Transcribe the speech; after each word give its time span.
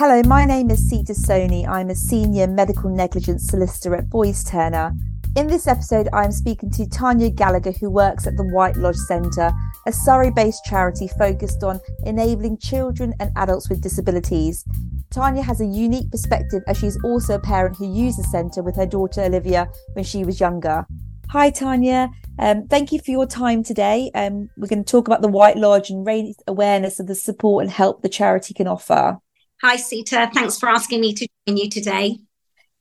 Hello, 0.00 0.22
my 0.22 0.46
name 0.46 0.70
is 0.70 0.88
Sita 0.88 1.12
Soni. 1.12 1.68
I'm 1.68 1.90
a 1.90 1.94
senior 1.94 2.46
medical 2.46 2.88
negligence 2.88 3.46
solicitor 3.48 3.94
at 3.94 4.08
Boyes 4.08 4.42
Turner. 4.42 4.94
In 5.36 5.46
this 5.46 5.66
episode, 5.66 6.08
I'm 6.14 6.32
speaking 6.32 6.70
to 6.70 6.88
Tania 6.88 7.28
Gallagher, 7.28 7.72
who 7.72 7.90
works 7.90 8.26
at 8.26 8.34
the 8.38 8.44
White 8.44 8.76
Lodge 8.76 8.96
Centre, 8.96 9.52
a 9.86 9.92
Surrey 9.92 10.30
based 10.30 10.64
charity 10.64 11.06
focused 11.18 11.62
on 11.62 11.80
enabling 12.06 12.56
children 12.56 13.12
and 13.20 13.30
adults 13.36 13.68
with 13.68 13.82
disabilities. 13.82 14.64
Tania 15.10 15.42
has 15.42 15.60
a 15.60 15.66
unique 15.66 16.10
perspective 16.10 16.62
as 16.66 16.78
she's 16.78 16.96
also 17.04 17.34
a 17.34 17.38
parent 17.38 17.76
who 17.76 17.94
used 17.94 18.18
the 18.18 18.24
centre 18.24 18.62
with 18.62 18.76
her 18.76 18.86
daughter 18.86 19.20
Olivia 19.20 19.68
when 19.92 20.06
she 20.06 20.24
was 20.24 20.40
younger. 20.40 20.86
Hi, 21.28 21.50
Tania. 21.50 22.08
Um, 22.38 22.66
thank 22.68 22.90
you 22.90 23.00
for 23.00 23.10
your 23.10 23.26
time 23.26 23.62
today. 23.62 24.10
Um, 24.14 24.48
we're 24.56 24.66
going 24.66 24.82
to 24.82 24.90
talk 24.90 25.08
about 25.08 25.20
the 25.20 25.28
White 25.28 25.58
Lodge 25.58 25.90
and 25.90 26.06
raise 26.06 26.36
awareness 26.46 27.00
of 27.00 27.06
the 27.06 27.14
support 27.14 27.64
and 27.64 27.70
help 27.70 28.00
the 28.00 28.08
charity 28.08 28.54
can 28.54 28.66
offer. 28.66 29.18
Hi, 29.62 29.76
Sita. 29.76 30.30
Thanks 30.32 30.58
for 30.58 30.68
asking 30.68 31.00
me 31.00 31.12
to 31.14 31.26
join 31.46 31.56
you 31.56 31.68
today. 31.68 32.18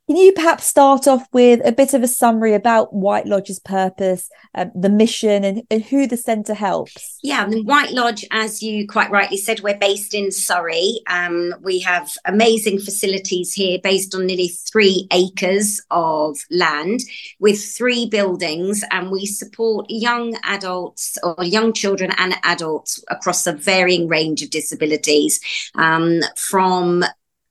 Can 0.09 0.18
you 0.18 0.31
perhaps 0.31 0.66
start 0.66 1.08
off 1.08 1.27
with 1.34 1.62
a 1.63 1.72
bit 1.72 1.94
of 1.94 2.02
a 2.02 2.08
summary 2.08 2.55
about 2.55 2.91
White 2.91 3.27
Lodge's 3.27 3.59
purpose, 3.59 4.27
um, 4.55 4.72
the 4.73 4.90
mission, 4.90 5.44
and, 5.44 5.62
and, 5.70 5.84
who 5.84 6.08
the 6.08 6.18
centre 6.18 6.55
helps? 6.55 7.20
Yeah, 7.22 7.48
White 7.48 7.91
Lodge, 7.91 8.26
as 8.32 8.63
you 8.63 8.88
quite 8.88 9.12
rightly 9.12 9.38
said, 9.38 9.59
we're 9.59 9.77
based 9.77 10.16
in 10.16 10.32
Surrey. 10.32 11.02
Um, 11.05 11.54
we 11.62 11.77
have 11.82 12.09
amazing 12.26 12.80
facilities 12.80 13.54
here 13.54 13.77
based 13.84 14.16
on 14.16 14.26
nearly 14.26 14.48
three 14.48 15.08
acres 15.12 15.80
of 15.91 16.40
land 16.49 17.02
with 17.40 17.63
three 17.63 18.07
buildings, 18.07 18.84
and 18.90 19.12
we 19.12 19.27
support 19.27 19.85
young 19.90 20.35
adults 20.41 21.20
or 21.21 21.44
young 21.44 21.71
children 21.71 22.13
and 22.18 22.34
adults 22.41 22.99
across 23.10 23.46
a 23.46 23.54
varying 23.54 24.07
range 24.07 24.41
of 24.41 24.49
disabilities 24.49 25.40
um, 25.76 26.21
from 26.35 27.04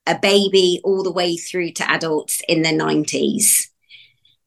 a 0.09 0.19
baby 0.19 0.81
all 0.83 1.03
the 1.03 1.13
way 1.13 1.37
through 1.37 1.73
to 1.73 1.91
adults 1.91 2.41
in 2.49 2.63
their 2.63 2.73
90s. 2.73 3.69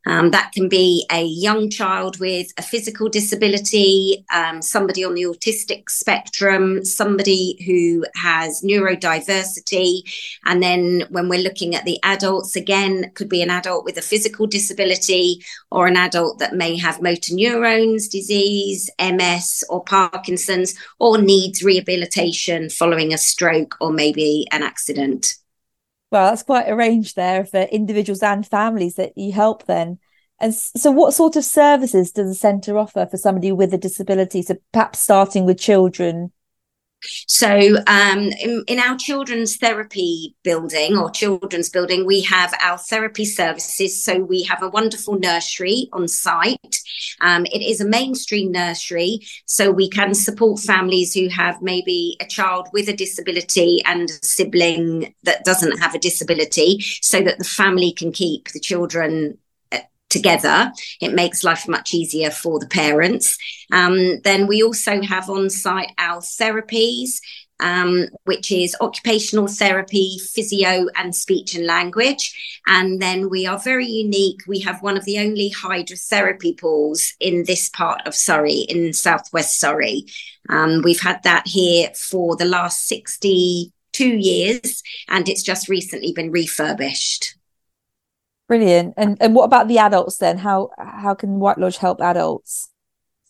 Um, 0.08 0.32
that 0.32 0.52
can 0.52 0.68
be 0.68 1.06
a 1.12 1.24
young 1.24 1.70
child 1.70 2.20
with 2.20 2.48
a 2.58 2.64
physical 2.64 3.08
disability, 3.08 4.26
um, 4.34 4.62
somebody 4.62 5.04
on 5.04 5.14
the 5.14 5.24
autistic 5.24 5.92
spectrum, 5.92 6.84
somebody 6.84 7.62
who 7.66 8.06
has 8.16 8.64
neurodiversity. 8.64 10.02
And 10.46 10.64
then 10.64 11.04
when 11.10 11.30
we're 11.30 11.44
looking 11.44 11.76
at 11.76 11.86
the 11.86 12.00
adults, 12.04 12.56
again, 12.56 13.12
could 13.14 13.30
be 13.30 13.44
an 13.44 13.52
adult 13.52 13.86
with 13.86 13.98
a 13.98 14.02
physical 14.02 14.48
disability 14.48 15.44
or 15.70 15.86
an 15.86 15.98
adult 15.98 16.40
that 16.40 16.56
may 16.56 16.78
have 16.78 17.02
motor 17.02 17.36
neurons 17.36 18.08
disease, 18.08 18.90
MS, 19.00 19.64
or 19.70 19.84
Parkinson's, 19.84 20.74
or 21.00 21.20
needs 21.20 21.64
rehabilitation 21.64 22.72
following 22.72 23.14
a 23.14 23.20
stroke 23.20 23.78
or 23.80 23.92
maybe 23.92 24.48
an 24.52 24.64
accident. 24.64 25.36
Well, 26.12 26.30
that's 26.30 26.44
quite 26.44 26.68
a 26.70 26.76
range 26.76 27.14
there 27.14 27.46
for 27.46 27.62
individuals 27.62 28.22
and 28.22 28.46
families 28.46 28.96
that 28.96 29.18
you 29.18 29.32
help 29.32 29.66
then. 29.66 30.00
And 30.40 30.54
so, 30.54 30.92
what 30.92 31.14
sort 31.14 31.36
of 31.36 31.46
services 31.46 32.12
does 32.12 32.28
the 32.28 32.36
centre 32.36 32.78
offer 32.78 33.08
for 33.10 33.18
somebody 33.18 33.52
with 33.52 33.74
a 33.74 33.78
disability? 33.78 34.42
So, 34.42 34.56
perhaps 34.74 35.00
starting 35.00 35.46
with 35.46 35.60
children 35.60 36.32
so, 37.28 37.78
um, 37.88 38.30
in, 38.40 38.64
in, 38.68 38.80
our 38.80 38.96
children's 38.98 39.58
therapy 39.58 40.36
building 40.44 40.98
or 40.98 41.10
children's 41.10 41.70
building, 41.70 42.06
we 42.06 42.22
have 42.22 42.54
our 42.62 42.78
therapy 42.78 43.26
services. 43.26 44.04
So, 44.04 44.20
we 44.20 44.44
have 44.44 44.62
a 44.62 44.70
wonderful 44.70 45.18
nursery 45.18 45.90
on 45.94 46.08
site. 46.08 46.78
Um, 47.22 47.46
it 47.48 47.62
is 47.62 47.82
a 47.82 47.88
mainstream 47.88 48.52
nursery, 48.52 49.22
so 49.46 49.72
we 49.72 49.90
can 49.90 50.14
support 50.14 50.60
families 50.60 51.14
who 51.14 51.28
have 51.30 51.62
maybe 51.62 52.18
a 52.22 52.26
child 52.26 52.68
with 52.74 52.88
a 52.88 52.94
disability 52.94 53.82
and 53.86 54.10
a 54.10 54.26
sibling 54.26 55.16
that 55.24 55.44
doesn't 55.44 55.80
have 55.80 55.96
a 55.96 56.00
disability, 56.00 56.80
so 57.02 57.22
that 57.22 57.38
the 57.38 57.44
family 57.44 57.92
can 57.92 58.12
keep 58.12 58.50
the 58.52 58.60
children 58.60 59.38
together. 60.12 60.72
It 61.02 61.14
makes 61.14 61.44
life 61.44 61.68
much 61.68 61.94
easier 61.94 62.30
for 62.30 62.60
the 62.60 62.68
parents. 62.68 63.38
Um, 63.72 64.20
then 64.24 64.46
we 64.46 64.62
also 64.62 65.02
have 65.02 65.30
on 65.30 65.50
site 65.50 65.92
our 65.98 66.22
therapies. 66.22 67.20
Um, 67.64 68.08
which 68.24 68.52
is 68.52 68.76
occupational 68.82 69.46
therapy, 69.46 70.18
physio, 70.34 70.88
and 70.96 71.16
speech 71.16 71.54
and 71.54 71.68
language. 71.68 72.60
And 72.66 73.00
then 73.00 73.30
we 73.30 73.46
are 73.46 73.60
very 73.60 73.86
unique. 73.86 74.40
We 74.48 74.62
have 74.62 74.82
one 74.82 74.98
of 74.98 75.06
the 75.06 75.20
only 75.20 75.52
hydrotherapy 75.52 76.60
pools 76.60 77.14
in 77.20 77.44
this 77.46 77.70
part 77.70 78.02
of 78.08 78.16
Surrey, 78.16 78.66
in 78.68 78.94
southwest 78.94 79.60
Surrey. 79.60 80.08
Um, 80.50 80.82
we've 80.84 81.02
had 81.02 81.22
that 81.22 81.46
here 81.46 81.92
for 81.96 82.36
the 82.36 82.46
last 82.46 82.88
62 82.88 84.08
years, 84.08 84.82
and 85.08 85.30
it's 85.30 85.44
just 85.44 85.70
recently 85.70 86.14
been 86.14 86.32
refurbished. 86.32 87.36
Brilliant. 88.52 88.96
And 88.98 89.18
and 89.22 89.34
what 89.34 89.46
about 89.46 89.70
the 89.70 89.78
adults 89.78 90.18
then? 90.18 90.38
How 90.38 90.72
how 90.78 91.14
can 91.14 91.40
White 91.40 91.58
Lodge 91.58 91.78
help 91.78 92.02
adults? 92.02 92.68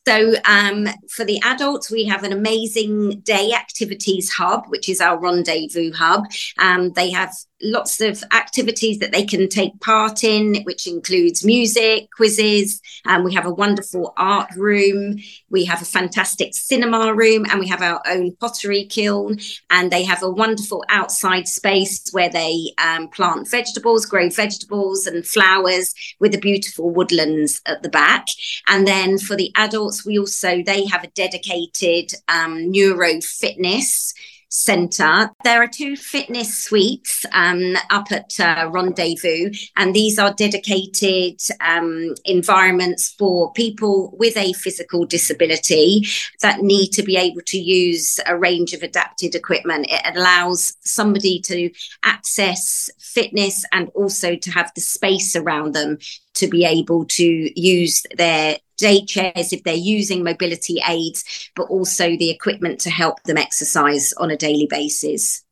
So, 0.07 0.33
um, 0.45 0.87
for 1.11 1.23
the 1.23 1.39
adults, 1.43 1.91
we 1.91 2.05
have 2.05 2.23
an 2.23 2.31
amazing 2.31 3.19
day 3.19 3.51
activities 3.53 4.31
hub, 4.31 4.65
which 4.69 4.89
is 4.89 4.99
our 4.99 5.19
rendezvous 5.19 5.91
hub. 5.93 6.25
Um, 6.57 6.93
they 6.93 7.11
have 7.11 7.35
lots 7.63 8.01
of 8.01 8.23
activities 8.33 8.99
that 8.99 9.11
they 9.11 9.25
can 9.25 9.47
take 9.47 9.79
part 9.79 10.23
in, 10.23 10.63
which 10.63 10.87
includes 10.87 11.45
music, 11.45 12.09
quizzes. 12.15 12.81
Um, 13.05 13.23
we 13.23 13.33
have 13.33 13.45
a 13.45 13.53
wonderful 13.53 14.13
art 14.17 14.49
room. 14.55 15.17
We 15.49 15.65
have 15.65 15.81
a 15.81 15.85
fantastic 15.85 16.53
cinema 16.53 17.13
room, 17.13 17.45
and 17.49 17.59
we 17.59 17.67
have 17.67 17.81
our 17.81 18.01
own 18.07 18.35
pottery 18.37 18.85
kiln. 18.85 19.39
And 19.69 19.91
they 19.91 20.03
have 20.03 20.23
a 20.23 20.29
wonderful 20.29 20.83
outside 20.89 21.47
space 21.47 22.09
where 22.11 22.29
they 22.29 22.73
um, 22.83 23.07
plant 23.09 23.49
vegetables, 23.49 24.05
grow 24.05 24.29
vegetables 24.29 25.07
and 25.07 25.25
flowers 25.25 25.93
with 26.19 26.31
the 26.31 26.39
beautiful 26.39 26.89
woodlands 26.89 27.61
at 27.65 27.83
the 27.83 27.89
back. 27.89 28.27
And 28.67 28.87
then 28.87 29.17
for 29.17 29.35
the 29.35 29.51
adults, 29.55 30.05
we 30.05 30.17
also 30.17 30.63
they 30.63 30.85
have 30.85 31.03
a 31.03 31.07
dedicated 31.07 32.13
um, 32.27 32.71
neuro 32.71 33.21
fitness 33.21 34.13
Centre. 34.51 35.31
There 35.45 35.63
are 35.63 35.67
two 35.67 35.95
fitness 35.95 36.57
suites 36.57 37.25
um, 37.31 37.77
up 37.89 38.11
at 38.11 38.37
uh, 38.37 38.69
Rendezvous, 38.69 39.51
and 39.77 39.95
these 39.95 40.19
are 40.19 40.33
dedicated 40.33 41.39
um, 41.61 42.13
environments 42.25 43.13
for 43.17 43.53
people 43.53 44.13
with 44.19 44.35
a 44.35 44.51
physical 44.51 45.05
disability 45.05 46.05
that 46.41 46.59
need 46.59 46.89
to 46.89 47.01
be 47.01 47.15
able 47.15 47.41
to 47.47 47.57
use 47.57 48.19
a 48.27 48.37
range 48.37 48.73
of 48.73 48.83
adapted 48.83 49.35
equipment. 49.35 49.87
It 49.89 50.17
allows 50.17 50.73
somebody 50.81 51.39
to 51.43 51.71
access 52.03 52.89
fitness 52.99 53.63
and 53.71 53.87
also 53.95 54.35
to 54.35 54.51
have 54.51 54.71
the 54.75 54.81
space 54.81 55.33
around 55.33 55.73
them 55.73 55.97
to 56.33 56.47
be 56.47 56.65
able 56.65 57.05
to 57.05 57.59
use 57.59 58.03
their 58.17 58.57
day 58.81 59.05
chairs 59.05 59.53
if 59.53 59.63
they're 59.63 59.73
using 59.73 60.23
mobility 60.23 60.81
aids, 60.87 61.49
but 61.55 61.69
also 61.69 62.17
the 62.17 62.29
equipment 62.29 62.79
to 62.81 62.89
help 62.89 63.23
them 63.23 63.37
exercise 63.37 64.11
on 64.17 64.31
a 64.31 64.37
daily 64.37 64.67
basis. 64.69 65.43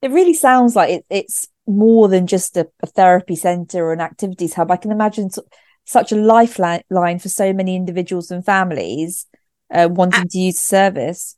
It 0.00 0.10
really 0.10 0.34
sounds 0.34 0.74
like 0.74 0.90
it, 0.90 1.06
it's 1.08 1.46
more 1.66 2.08
than 2.08 2.26
just 2.26 2.56
a, 2.56 2.66
a 2.82 2.86
therapy 2.86 3.36
centre 3.36 3.84
or 3.84 3.92
an 3.92 4.00
activities 4.00 4.54
hub. 4.54 4.70
I 4.70 4.76
can 4.76 4.90
imagine 4.90 5.30
such 5.84 6.10
a 6.10 6.16
lifeline 6.16 7.18
for 7.18 7.28
so 7.28 7.52
many 7.52 7.76
individuals 7.76 8.30
and 8.30 8.44
families 8.44 9.26
uh, 9.72 9.88
wanting 9.90 10.28
to 10.28 10.38
use 10.38 10.56
the 10.56 10.60
service. 10.60 11.36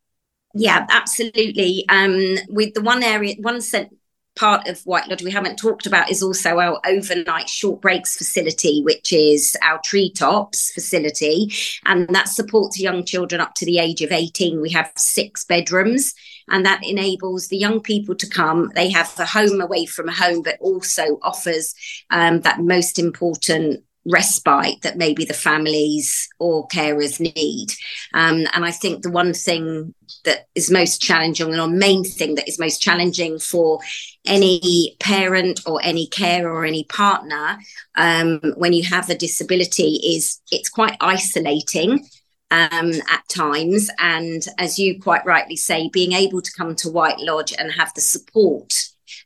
Yeah, 0.55 0.87
absolutely. 0.89 1.85
Um, 1.89 2.37
with 2.49 2.75
the 2.75 2.83
one 2.83 3.03
area, 3.03 3.35
one 3.41 3.61
cent- 3.61 3.97
part 4.37 4.69
of 4.69 4.81
White 4.83 5.09
Lodge 5.09 5.23
we 5.23 5.31
haven't 5.31 5.57
talked 5.57 5.87
about 5.87 6.11
is 6.11 6.23
also 6.23 6.59
our 6.59 6.81
overnight 6.87 7.49
short 7.49 7.81
breaks 7.81 8.17
facility, 8.17 8.83
which 8.83 9.13
is 9.13 9.57
our 9.63 9.81
treetops 9.85 10.73
facility. 10.73 11.53
And 11.85 12.09
that 12.09 12.29
supports 12.29 12.81
young 12.81 13.05
children 13.05 13.41
up 13.41 13.55
to 13.57 13.67
the 13.67 13.79
age 13.79 14.03
of 14.03 14.13
18. 14.13 14.61
We 14.61 14.71
have 14.71 14.93
six 14.97 15.45
bedrooms, 15.45 16.15
and 16.49 16.67
that 16.67 16.85
enables 16.85 17.49
the 17.49 17.59
young 17.59 17.81
people 17.81 18.15
to 18.17 18.29
come. 18.29 18.71
They 18.75 18.91
have 18.91 19.13
a 19.19 19.25
home 19.25 19.61
away 19.61 19.87
from 19.87 20.09
home, 20.09 20.43
but 20.43 20.59
also 20.61 21.19
offers 21.23 21.75
um, 22.11 22.41
that 22.41 22.61
most 22.61 22.99
important 22.99 23.85
respite 24.07 24.83
that 24.83 24.97
maybe 24.97 25.25
the 25.25 25.35
families 25.35 26.29
or 26.39 26.69
carers 26.69 27.21
need. 27.21 27.69
Um, 28.13 28.47
and 28.53 28.65
I 28.65 28.71
think 28.71 29.03
the 29.03 29.11
one 29.11 29.33
thing 29.33 29.95
that 30.25 30.47
is 30.55 30.71
most 30.71 31.01
challenging, 31.01 31.59
or 31.59 31.69
main 31.69 32.05
thing 32.05 32.35
that 32.35 32.49
is 32.49 32.59
most 32.59 32.81
challenging 32.81 33.39
for 33.39 33.81
any 34.27 34.97
parent 35.01 35.61
or 35.67 35.81
any 35.83 36.07
carer 36.07 36.53
or 36.53 36.65
any 36.65 36.85
partner 36.85 37.59
um, 37.97 38.41
when 38.57 38.73
you 38.73 38.85
have 38.85 39.09
a 39.11 39.15
disability 39.15 40.01
is 40.05 40.41
it's 40.51 40.69
quite 40.69 40.97
isolating. 41.01 42.07
Um, 42.51 42.93
at 43.11 43.27
times, 43.29 43.91
and 43.99 44.47
as 44.59 44.79
you 44.79 45.01
quite 45.03 45.27
rightly 45.27 45.57
say, 45.57 45.89
being 45.89 46.13
able 46.13 46.41
to 46.41 46.53
come 46.53 46.77
to 46.77 46.91
White 46.91 47.19
Lodge 47.19 47.53
and 47.59 47.73
have 47.73 47.93
the 47.95 48.01
support 48.01 48.73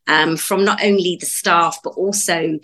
um, 0.09 0.37
from 0.37 0.65
not 0.65 0.83
only 0.83 1.17
the 1.21 1.27
staff, 1.27 1.79
but 1.85 1.91
also 1.91 2.59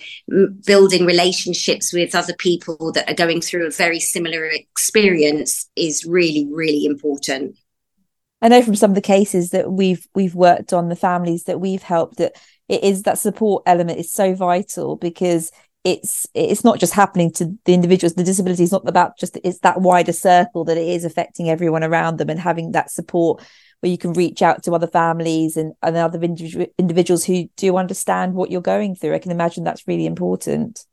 building 0.65 1.05
relationships 1.05 1.93
with 1.93 2.15
other 2.15 2.35
people 2.35 2.91
that 2.93 3.09
are 3.09 3.15
going 3.15 3.41
through 3.41 3.67
a 3.67 3.71
very 3.71 4.01
similar 4.01 4.47
experience 4.47 5.71
is 5.77 6.05
really, 6.05 6.49
really 6.51 6.87
important. 6.87 7.57
I 8.43 8.49
know 8.49 8.63
from 8.63 8.75
some 8.75 8.91
of 8.91 8.95
the 8.95 9.01
cases 9.01 9.51
that 9.51 9.71
we've 9.71 10.07
we've 10.15 10.35
worked 10.35 10.73
on, 10.73 10.89
the 10.89 10.97
families 10.97 11.45
that 11.45 11.61
we've 11.61 11.83
helped, 11.83 12.17
that 12.17 12.33
it 12.69 12.83
is 12.83 13.03
that 13.03 13.19
support 13.19 13.63
element 13.67 13.99
is 13.99 14.13
so 14.13 14.35
vital 14.35 14.97
because 14.97 15.51
it's 15.85 16.27
it's 16.35 16.65
not 16.65 16.81
just 16.81 16.95
happening 16.95 17.31
to 17.33 17.57
the 17.67 17.75
individuals. 17.75 18.15
The 18.15 18.25
disability 18.25 18.63
is 18.63 18.73
not 18.73 18.89
about 18.89 19.19
just 19.19 19.39
it's 19.45 19.61
that 19.61 19.83
wider 19.83 20.13
circle 20.13 20.65
that 20.65 20.79
it 20.79 20.89
is 20.89 21.05
affecting 21.05 21.51
everyone 21.51 21.85
around 21.85 22.17
them 22.17 22.31
and 22.31 22.41
having 22.41 22.73
that 22.73 22.91
support 22.91 23.43
where 23.81 23.93
you 23.93 23.99
can 23.99 24.15
reach 24.15 24.41
out 24.41 24.63
to 24.63 24.73
other 24.73 24.87
families 24.87 25.59
and, 25.59 25.75
and 25.83 25.97
other 25.97 26.19
individu- 26.19 26.71
individuals 26.79 27.23
who 27.23 27.45
do 27.57 27.77
understand 27.77 28.33
what 28.33 28.51
you're 28.51 28.63
going 28.63 28.95
through. 28.95 29.15
I 29.15 29.19
can 29.19 29.31
imagine 29.31 29.63
that's 29.63 29.87
really 29.87 30.07
important. 30.07 30.87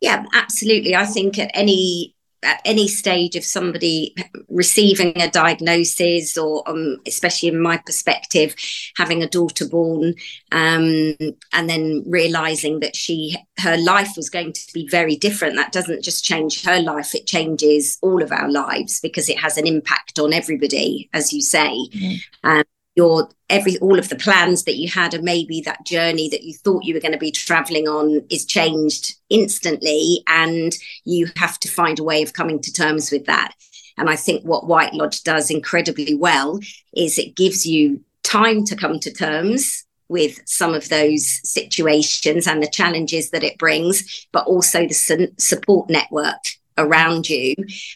Yeah 0.00 0.24
absolutely. 0.32 0.94
I 0.94 1.06
think 1.06 1.38
at 1.38 1.50
any 1.52 2.14
at 2.42 2.60
any 2.64 2.88
stage 2.88 3.36
of 3.36 3.44
somebody 3.44 4.14
receiving 4.48 5.20
a 5.20 5.30
diagnosis 5.30 6.38
or 6.38 6.68
um, 6.68 6.96
especially 7.06 7.48
in 7.48 7.60
my 7.60 7.76
perspective 7.76 8.54
having 8.96 9.22
a 9.22 9.28
daughter 9.28 9.68
born 9.68 10.14
um, 10.52 11.14
and 11.52 11.68
then 11.68 12.02
realizing 12.06 12.80
that 12.80 12.96
she 12.96 13.36
her 13.58 13.76
life 13.76 14.12
was 14.16 14.30
going 14.30 14.52
to 14.52 14.72
be 14.72 14.88
very 14.88 15.16
different 15.16 15.56
that 15.56 15.72
doesn't 15.72 16.02
just 16.02 16.24
change 16.24 16.64
her 16.64 16.80
life 16.80 17.14
it 17.14 17.26
changes 17.26 17.98
all 18.00 18.22
of 18.22 18.32
our 18.32 18.50
lives 18.50 19.00
because 19.00 19.28
it 19.28 19.38
has 19.38 19.56
an 19.56 19.66
impact 19.66 20.18
on 20.18 20.32
everybody 20.32 21.08
as 21.12 21.32
you 21.32 21.42
say 21.42 21.68
mm-hmm. 21.68 22.48
um, 22.48 22.64
your 22.96 23.28
every 23.48 23.78
all 23.78 23.98
of 23.98 24.08
the 24.08 24.16
plans 24.16 24.64
that 24.64 24.76
you 24.76 24.88
had 24.88 25.14
and 25.14 25.24
maybe 25.24 25.60
that 25.60 25.84
journey 25.84 26.28
that 26.28 26.42
you 26.42 26.54
thought 26.54 26.84
you 26.84 26.94
were 26.94 27.00
going 27.00 27.12
to 27.12 27.18
be 27.18 27.30
traveling 27.30 27.86
on 27.86 28.24
is 28.30 28.44
changed 28.44 29.14
instantly 29.28 30.22
and 30.26 30.72
you 31.04 31.28
have 31.36 31.58
to 31.60 31.68
find 31.68 31.98
a 31.98 32.04
way 32.04 32.22
of 32.22 32.32
coming 32.32 32.60
to 32.60 32.72
terms 32.72 33.10
with 33.10 33.26
that. 33.26 33.54
And 33.96 34.08
i 34.08 34.16
think 34.16 34.44
what 34.44 34.66
white 34.66 34.94
lodge 34.94 35.22
does 35.22 35.50
incredibly 35.50 36.14
well 36.14 36.58
is 36.94 37.18
it 37.18 37.36
gives 37.36 37.66
you 37.66 38.02
time 38.22 38.64
to 38.64 38.76
come 38.76 38.98
to 39.00 39.12
terms 39.12 39.84
with 40.08 40.40
some 40.44 40.74
of 40.74 40.88
those 40.88 41.40
situations 41.48 42.46
and 42.46 42.62
the 42.62 42.70
challenges 42.70 43.30
that 43.30 43.44
it 43.44 43.58
brings 43.58 44.26
but 44.32 44.46
also 44.46 44.86
the 44.86 44.94
su- 44.94 45.32
support 45.38 45.88
network 45.88 46.42
around 46.78 47.28
you 47.28 47.54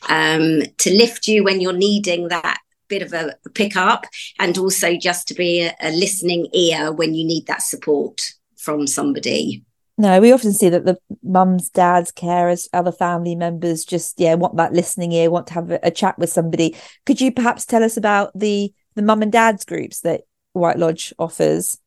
um, 0.08 0.62
to 0.78 0.94
lift 0.94 1.26
you 1.26 1.42
when 1.42 1.60
you're 1.60 1.72
needing 1.72 2.28
that 2.28 2.58
bit 2.98 3.02
of 3.02 3.12
a 3.12 3.36
pick 3.50 3.76
up 3.76 4.06
and 4.38 4.56
also 4.58 4.96
just 4.96 5.28
to 5.28 5.34
be 5.34 5.62
a, 5.62 5.74
a 5.80 5.90
listening 5.90 6.46
ear 6.52 6.92
when 6.92 7.14
you 7.14 7.24
need 7.24 7.46
that 7.46 7.62
support 7.62 8.32
from 8.56 8.86
somebody. 8.86 9.64
No, 9.96 10.20
we 10.20 10.32
often 10.32 10.52
see 10.52 10.68
that 10.70 10.84
the 10.84 10.98
mums, 11.22 11.70
dads, 11.70 12.10
carers, 12.10 12.68
other 12.72 12.90
family 12.90 13.36
members 13.36 13.84
just 13.84 14.18
yeah 14.18 14.34
want 14.34 14.56
that 14.56 14.72
listening 14.72 15.12
ear, 15.12 15.30
want 15.30 15.46
to 15.48 15.54
have 15.54 15.70
a, 15.70 15.80
a 15.84 15.90
chat 15.90 16.18
with 16.18 16.30
somebody. 16.30 16.76
Could 17.06 17.20
you 17.20 17.30
perhaps 17.30 17.64
tell 17.64 17.84
us 17.84 17.96
about 17.96 18.36
the 18.36 18.72
the 18.96 19.02
mum 19.02 19.22
and 19.22 19.30
dads 19.30 19.64
groups 19.64 20.00
that 20.00 20.22
White 20.52 20.78
Lodge 20.78 21.12
offers? 21.18 21.78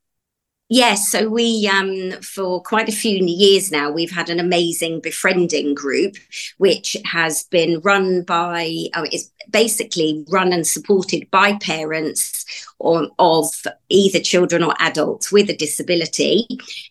Yes, 0.69 1.09
so 1.09 1.29
we, 1.29 1.69
um, 1.71 2.21
for 2.21 2.61
quite 2.61 2.89
a 2.89 2.91
few 2.91 3.25
years 3.25 3.71
now, 3.71 3.89
we've 3.89 4.11
had 4.11 4.29
an 4.29 4.41
amazing 4.41 4.99
befriending 4.99 5.73
group, 5.73 6.15
which 6.57 6.97
has 7.05 7.43
been 7.43 7.79
run 7.79 8.23
by, 8.23 8.73
oh, 8.93 9.05
it's 9.09 9.31
basically 9.49 10.25
run 10.27 10.51
and 10.51 10.67
supported 10.67 11.31
by 11.31 11.53
parents 11.59 12.43
or, 12.79 13.07
of 13.17 13.45
either 13.87 14.19
children 14.19 14.61
or 14.61 14.75
adults 14.79 15.31
with 15.31 15.49
a 15.49 15.55
disability. 15.55 16.45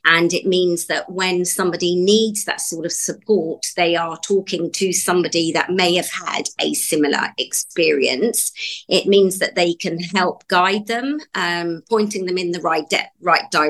And 0.06 0.32
it 0.32 0.46
means 0.46 0.87
that 0.87 1.12
when 1.12 1.44
somebody 1.44 1.96
needs 1.96 2.46
that 2.46 2.62
sort 2.62 2.87
of 2.87 2.93
support, 2.93 3.67
they 3.76 3.94
are 3.94 4.19
talking 4.20 4.72
to 4.72 4.94
somebody 4.94 5.52
that 5.52 5.70
may 5.70 5.96
have 5.96 6.08
had 6.08 6.49
a 6.62 6.72
similar 6.72 7.29
experience. 7.37 8.52
It 8.88 9.06
means 9.06 9.38
that 9.40 9.55
they 9.55 9.75
can 9.75 9.99
help 10.00 10.49
guide 10.49 10.87
them, 10.87 11.20
um, 11.34 11.82
pointing 11.90 12.25
them 12.25 12.38
in 12.38 12.52
the 12.52 12.61
right, 12.62 12.88
de- 12.88 13.11
right 13.20 13.50
direction 13.50 13.66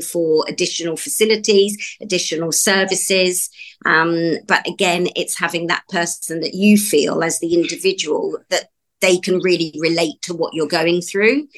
for 0.00 0.44
additional 0.48 0.96
facilities, 0.96 1.96
additional 2.00 2.52
services. 2.52 3.50
Um, 3.84 4.38
but 4.46 4.66
again, 4.66 5.08
it's 5.16 5.38
having 5.38 5.66
that 5.68 5.84
person 5.88 6.40
that 6.40 6.54
you 6.54 6.76
feel 6.76 7.22
as 7.22 7.40
the 7.40 7.54
individual 7.54 8.38
that 8.50 8.68
they 9.00 9.18
can 9.18 9.38
really 9.40 9.74
relate 9.78 10.20
to 10.22 10.34
what 10.34 10.54
you're 10.54 10.68
going 10.68 11.00
through. 11.00 11.48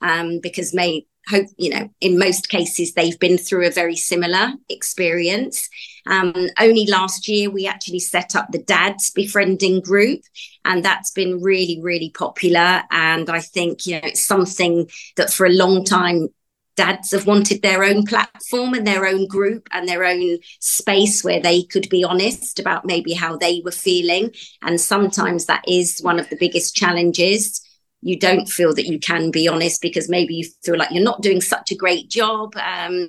Um, 0.00 0.40
because 0.40 0.74
may 0.74 1.06
hope 1.28 1.46
you 1.56 1.70
know 1.70 1.88
in 2.00 2.18
most 2.18 2.48
cases 2.48 2.94
they've 2.94 3.18
been 3.18 3.38
through 3.38 3.66
a 3.66 3.70
very 3.70 3.96
similar 3.96 4.52
experience. 4.68 5.68
Um, 6.06 6.48
only 6.58 6.86
last 6.86 7.28
year 7.28 7.48
we 7.50 7.66
actually 7.66 8.00
set 8.00 8.34
up 8.34 8.48
the 8.50 8.62
dads 8.62 9.10
befriending 9.10 9.80
group 9.80 10.22
and 10.64 10.84
that's 10.84 11.12
been 11.12 11.40
really 11.40 11.80
really 11.80 12.10
popular. 12.10 12.82
And 12.90 13.30
i 13.30 13.40
think 13.40 13.86
you 13.86 13.94
know 13.94 14.08
it's 14.08 14.26
something 14.26 14.90
that 15.16 15.32
for 15.32 15.46
a 15.46 15.50
long 15.50 15.84
time 15.84 16.28
dads 16.76 17.12
have 17.12 17.26
wanted 17.26 17.62
their 17.62 17.84
own 17.84 18.04
platform 18.04 18.74
and 18.74 18.86
their 18.86 19.06
own 19.06 19.26
group 19.26 19.68
and 19.72 19.88
their 19.88 20.04
own 20.04 20.38
space 20.60 21.22
where 21.22 21.40
they 21.40 21.62
could 21.62 21.88
be 21.88 22.04
honest 22.04 22.58
about 22.58 22.84
maybe 22.84 23.12
how 23.12 23.36
they 23.36 23.60
were 23.64 23.70
feeling. 23.70 24.32
And 24.62 24.80
sometimes 24.80 25.46
that 25.46 25.64
is 25.68 26.00
one 26.00 26.18
of 26.18 26.28
the 26.30 26.36
biggest 26.36 26.74
challenges. 26.74 27.60
You 28.00 28.18
don't 28.18 28.48
feel 28.48 28.74
that 28.74 28.86
you 28.86 28.98
can 28.98 29.30
be 29.30 29.48
honest 29.48 29.80
because 29.80 30.08
maybe 30.08 30.34
you 30.34 30.48
feel 30.64 30.76
like 30.76 30.90
you're 30.90 31.04
not 31.04 31.22
doing 31.22 31.40
such 31.40 31.70
a 31.70 31.76
great 31.76 32.08
job. 32.08 32.56
Um, 32.56 33.08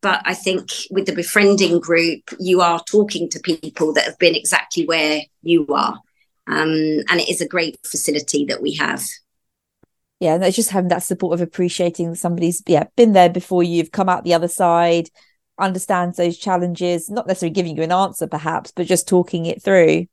but 0.00 0.22
I 0.24 0.34
think 0.34 0.70
with 0.90 1.06
the 1.06 1.14
befriending 1.14 1.80
group, 1.80 2.30
you 2.38 2.60
are 2.60 2.80
talking 2.84 3.28
to 3.30 3.40
people 3.40 3.92
that 3.94 4.04
have 4.04 4.18
been 4.18 4.36
exactly 4.36 4.86
where 4.86 5.22
you 5.42 5.66
are. 5.68 6.00
Um, 6.46 7.02
and 7.08 7.20
it 7.20 7.28
is 7.28 7.40
a 7.40 7.48
great 7.48 7.78
facility 7.84 8.44
that 8.46 8.62
we 8.62 8.74
have 8.76 9.02
yeah 10.20 10.34
and 10.34 10.44
it's 10.44 10.56
just 10.56 10.70
having 10.70 10.88
that 10.88 11.02
support 11.02 11.34
of 11.34 11.40
appreciating 11.40 12.14
somebody's 12.14 12.62
yeah 12.66 12.84
been 12.96 13.12
there 13.12 13.28
before 13.28 13.62
you've 13.62 13.92
come 13.92 14.08
out 14.08 14.24
the 14.24 14.34
other 14.34 14.48
side 14.48 15.08
understands 15.58 16.16
those 16.16 16.38
challenges 16.38 17.10
not 17.10 17.26
necessarily 17.26 17.52
giving 17.52 17.76
you 17.76 17.82
an 17.82 17.92
answer 17.92 18.26
perhaps 18.26 18.72
but 18.74 18.86
just 18.86 19.08
talking 19.08 19.46
it 19.46 19.62
through. 19.62 20.06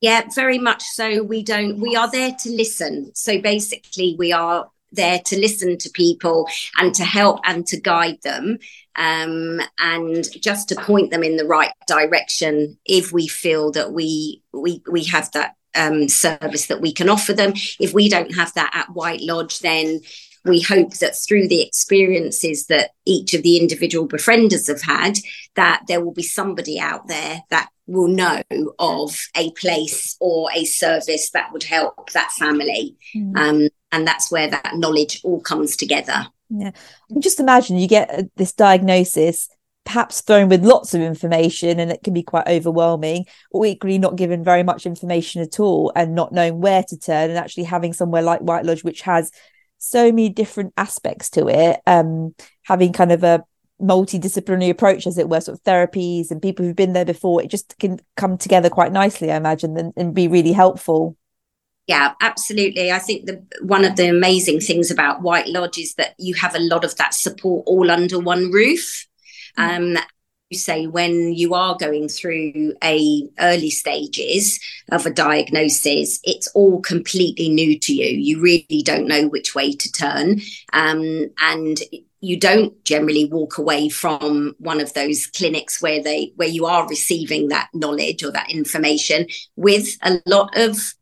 Yeah 0.00 0.22
very 0.34 0.58
much 0.58 0.82
so. 0.82 1.22
We 1.22 1.42
don't 1.42 1.80
we 1.80 1.96
are 1.96 2.10
there 2.10 2.32
to 2.32 2.50
listen. 2.50 3.10
So 3.14 3.40
basically 3.40 4.16
we 4.18 4.32
are 4.32 4.68
there 4.92 5.18
to 5.26 5.38
listen 5.38 5.76
to 5.76 5.90
people 5.90 6.48
and 6.78 6.94
to 6.94 7.04
help 7.04 7.40
and 7.44 7.66
to 7.66 7.78
guide 7.78 8.16
them 8.22 8.58
um, 8.96 9.60
and 9.78 10.26
just 10.40 10.68
to 10.70 10.76
point 10.76 11.10
them 11.10 11.22
in 11.22 11.36
the 11.36 11.44
right 11.44 11.72
direction 11.86 12.78
if 12.86 13.12
we 13.12 13.28
feel 13.28 13.70
that 13.72 13.92
we 13.92 14.42
we 14.52 14.82
we 14.90 15.04
have 15.04 15.30
that 15.32 15.56
um, 15.74 16.08
service 16.08 16.66
that 16.66 16.80
we 16.80 16.92
can 16.92 17.08
offer 17.08 17.32
them. 17.32 17.52
If 17.80 17.92
we 17.92 18.08
don't 18.08 18.34
have 18.34 18.52
that 18.54 18.70
at 18.74 18.94
White 18.94 19.20
Lodge, 19.22 19.60
then 19.60 20.00
we 20.44 20.60
hope 20.60 20.94
that 20.94 21.16
through 21.16 21.48
the 21.48 21.62
experiences 21.62 22.66
that 22.66 22.90
each 23.04 23.34
of 23.34 23.42
the 23.42 23.58
individual 23.58 24.08
befrienders 24.08 24.68
have 24.68 24.82
had, 24.82 25.18
that 25.56 25.82
there 25.88 26.02
will 26.02 26.12
be 26.12 26.22
somebody 26.22 26.78
out 26.78 27.08
there 27.08 27.42
that 27.50 27.68
will 27.86 28.08
know 28.08 28.42
of 28.78 29.18
a 29.34 29.50
place 29.52 30.16
or 30.20 30.50
a 30.54 30.64
service 30.64 31.30
that 31.30 31.52
would 31.52 31.64
help 31.64 32.10
that 32.10 32.30
family. 32.32 32.96
Mm. 33.14 33.36
Um, 33.36 33.68
and 33.90 34.06
that's 34.06 34.30
where 34.30 34.48
that 34.48 34.76
knowledge 34.76 35.20
all 35.24 35.40
comes 35.40 35.76
together. 35.76 36.26
Yeah. 36.50 36.70
Just 37.18 37.40
imagine 37.40 37.76
you 37.76 37.88
get 37.88 38.10
uh, 38.10 38.22
this 38.36 38.52
diagnosis 38.52 39.48
perhaps 39.88 40.20
thrown 40.20 40.50
with 40.50 40.66
lots 40.66 40.92
of 40.92 41.00
information 41.00 41.80
and 41.80 41.90
it 41.90 42.02
can 42.04 42.12
be 42.12 42.22
quite 42.22 42.46
overwhelming 42.46 43.24
or 43.50 43.64
equally 43.64 43.96
not 43.96 44.16
given 44.16 44.44
very 44.44 44.62
much 44.62 44.84
information 44.84 45.40
at 45.40 45.58
all 45.58 45.90
and 45.96 46.14
not 46.14 46.30
knowing 46.30 46.60
where 46.60 46.82
to 46.82 46.98
turn 46.98 47.30
and 47.30 47.38
actually 47.38 47.64
having 47.64 47.94
somewhere 47.94 48.20
like 48.20 48.40
white 48.40 48.66
lodge 48.66 48.84
which 48.84 49.00
has 49.00 49.32
so 49.78 50.12
many 50.12 50.28
different 50.28 50.74
aspects 50.76 51.30
to 51.30 51.48
it 51.48 51.80
um 51.86 52.34
having 52.64 52.92
kind 52.92 53.10
of 53.10 53.24
a 53.24 53.42
multidisciplinary 53.80 54.68
approach 54.68 55.06
as 55.06 55.16
it 55.16 55.30
were 55.30 55.40
sort 55.40 55.56
of 55.56 55.64
therapies 55.64 56.30
and 56.30 56.42
people 56.42 56.66
who've 56.66 56.76
been 56.76 56.92
there 56.92 57.06
before 57.06 57.42
it 57.42 57.48
just 57.48 57.74
can 57.78 57.98
come 58.14 58.36
together 58.36 58.68
quite 58.68 58.92
nicely 58.92 59.32
i 59.32 59.36
imagine 59.36 59.74
and, 59.78 59.94
and 59.96 60.14
be 60.14 60.28
really 60.28 60.52
helpful 60.52 61.16
yeah 61.86 62.12
absolutely 62.20 62.92
i 62.92 62.98
think 62.98 63.24
the 63.24 63.42
one 63.62 63.86
of 63.86 63.96
the 63.96 64.06
amazing 64.06 64.60
things 64.60 64.90
about 64.90 65.22
white 65.22 65.46
lodge 65.46 65.78
is 65.78 65.94
that 65.94 66.14
you 66.18 66.34
have 66.34 66.54
a 66.54 66.60
lot 66.60 66.84
of 66.84 66.94
that 66.96 67.14
support 67.14 67.64
all 67.66 67.90
under 67.90 68.18
one 68.18 68.50
roof. 68.50 69.07
Um, 69.58 69.96
you 70.50 70.58
say 70.58 70.86
when 70.86 71.34
you 71.34 71.54
are 71.54 71.76
going 71.76 72.08
through 72.08 72.74
a 72.82 73.28
early 73.38 73.70
stages 73.70 74.58
of 74.90 75.04
a 75.04 75.10
diagnosis 75.10 76.20
it's 76.24 76.48
all 76.48 76.80
completely 76.80 77.48
new 77.48 77.78
to 77.80 77.94
you. 77.94 78.16
You 78.18 78.40
really 78.40 78.82
don't 78.82 79.06
know 79.06 79.28
which 79.28 79.54
way 79.54 79.72
to 79.72 79.92
turn. 79.92 80.40
Um, 80.72 81.26
and 81.38 81.78
you 82.20 82.40
don't 82.40 82.82
generally 82.84 83.26
walk 83.26 83.58
away 83.58 83.88
from 83.88 84.54
one 84.58 84.80
of 84.80 84.92
those 84.94 85.26
clinics 85.26 85.80
where 85.80 86.02
they 86.02 86.32
where 86.36 86.48
you 86.48 86.66
are 86.66 86.88
receiving 86.88 87.48
that 87.48 87.68
knowledge 87.74 88.24
or 88.24 88.32
that 88.32 88.50
information 88.50 89.26
with 89.56 89.96
a 90.02 90.20
lot 90.26 90.56
of 90.56 90.94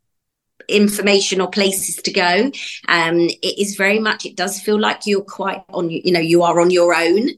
information 0.68 1.40
or 1.40 1.48
places 1.48 1.96
to 1.96 2.12
go. 2.12 2.50
Um, 2.88 3.18
it 3.20 3.58
is 3.58 3.76
very 3.76 4.00
much 4.00 4.26
it 4.26 4.36
does 4.36 4.60
feel 4.60 4.78
like 4.78 5.06
you're 5.06 5.22
quite 5.22 5.62
on 5.70 5.88
you 5.88 6.10
know 6.12 6.20
you 6.20 6.42
are 6.42 6.60
on 6.60 6.70
your 6.70 6.94
own 6.94 7.28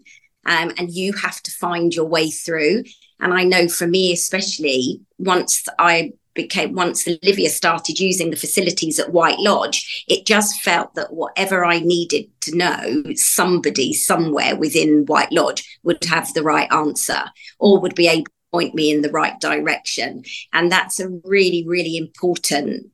um, 0.46 0.72
and 0.78 0.90
you 0.90 1.12
have 1.12 1.42
to 1.42 1.50
find 1.50 1.94
your 1.94 2.06
way 2.06 2.30
through. 2.30 2.84
And 3.20 3.34
I 3.34 3.44
know 3.44 3.68
for 3.68 3.86
me, 3.86 4.12
especially 4.12 5.00
once 5.18 5.64
I 5.78 6.12
became 6.34 6.72
once 6.72 7.06
Olivia 7.06 7.50
started 7.50 7.98
using 7.98 8.30
the 8.30 8.36
facilities 8.36 9.00
at 9.00 9.12
White 9.12 9.40
Lodge, 9.40 10.04
it 10.08 10.24
just 10.24 10.60
felt 10.62 10.94
that 10.94 11.12
whatever 11.12 11.64
I 11.64 11.80
needed 11.80 12.26
to 12.42 12.56
know, 12.56 13.02
somebody 13.14 13.92
somewhere 13.92 14.54
within 14.56 15.04
White 15.06 15.32
Lodge 15.32 15.78
would 15.82 16.04
have 16.04 16.32
the 16.32 16.44
right 16.44 16.72
answer 16.72 17.24
or 17.58 17.80
would 17.80 17.96
be 17.96 18.06
able 18.06 18.24
to 18.24 18.30
point 18.52 18.74
me 18.74 18.90
in 18.90 19.02
the 19.02 19.10
right 19.10 19.38
direction. 19.40 20.22
And 20.52 20.70
that's 20.70 21.00
a 21.00 21.08
really, 21.24 21.64
really 21.66 21.96
important 21.96 22.86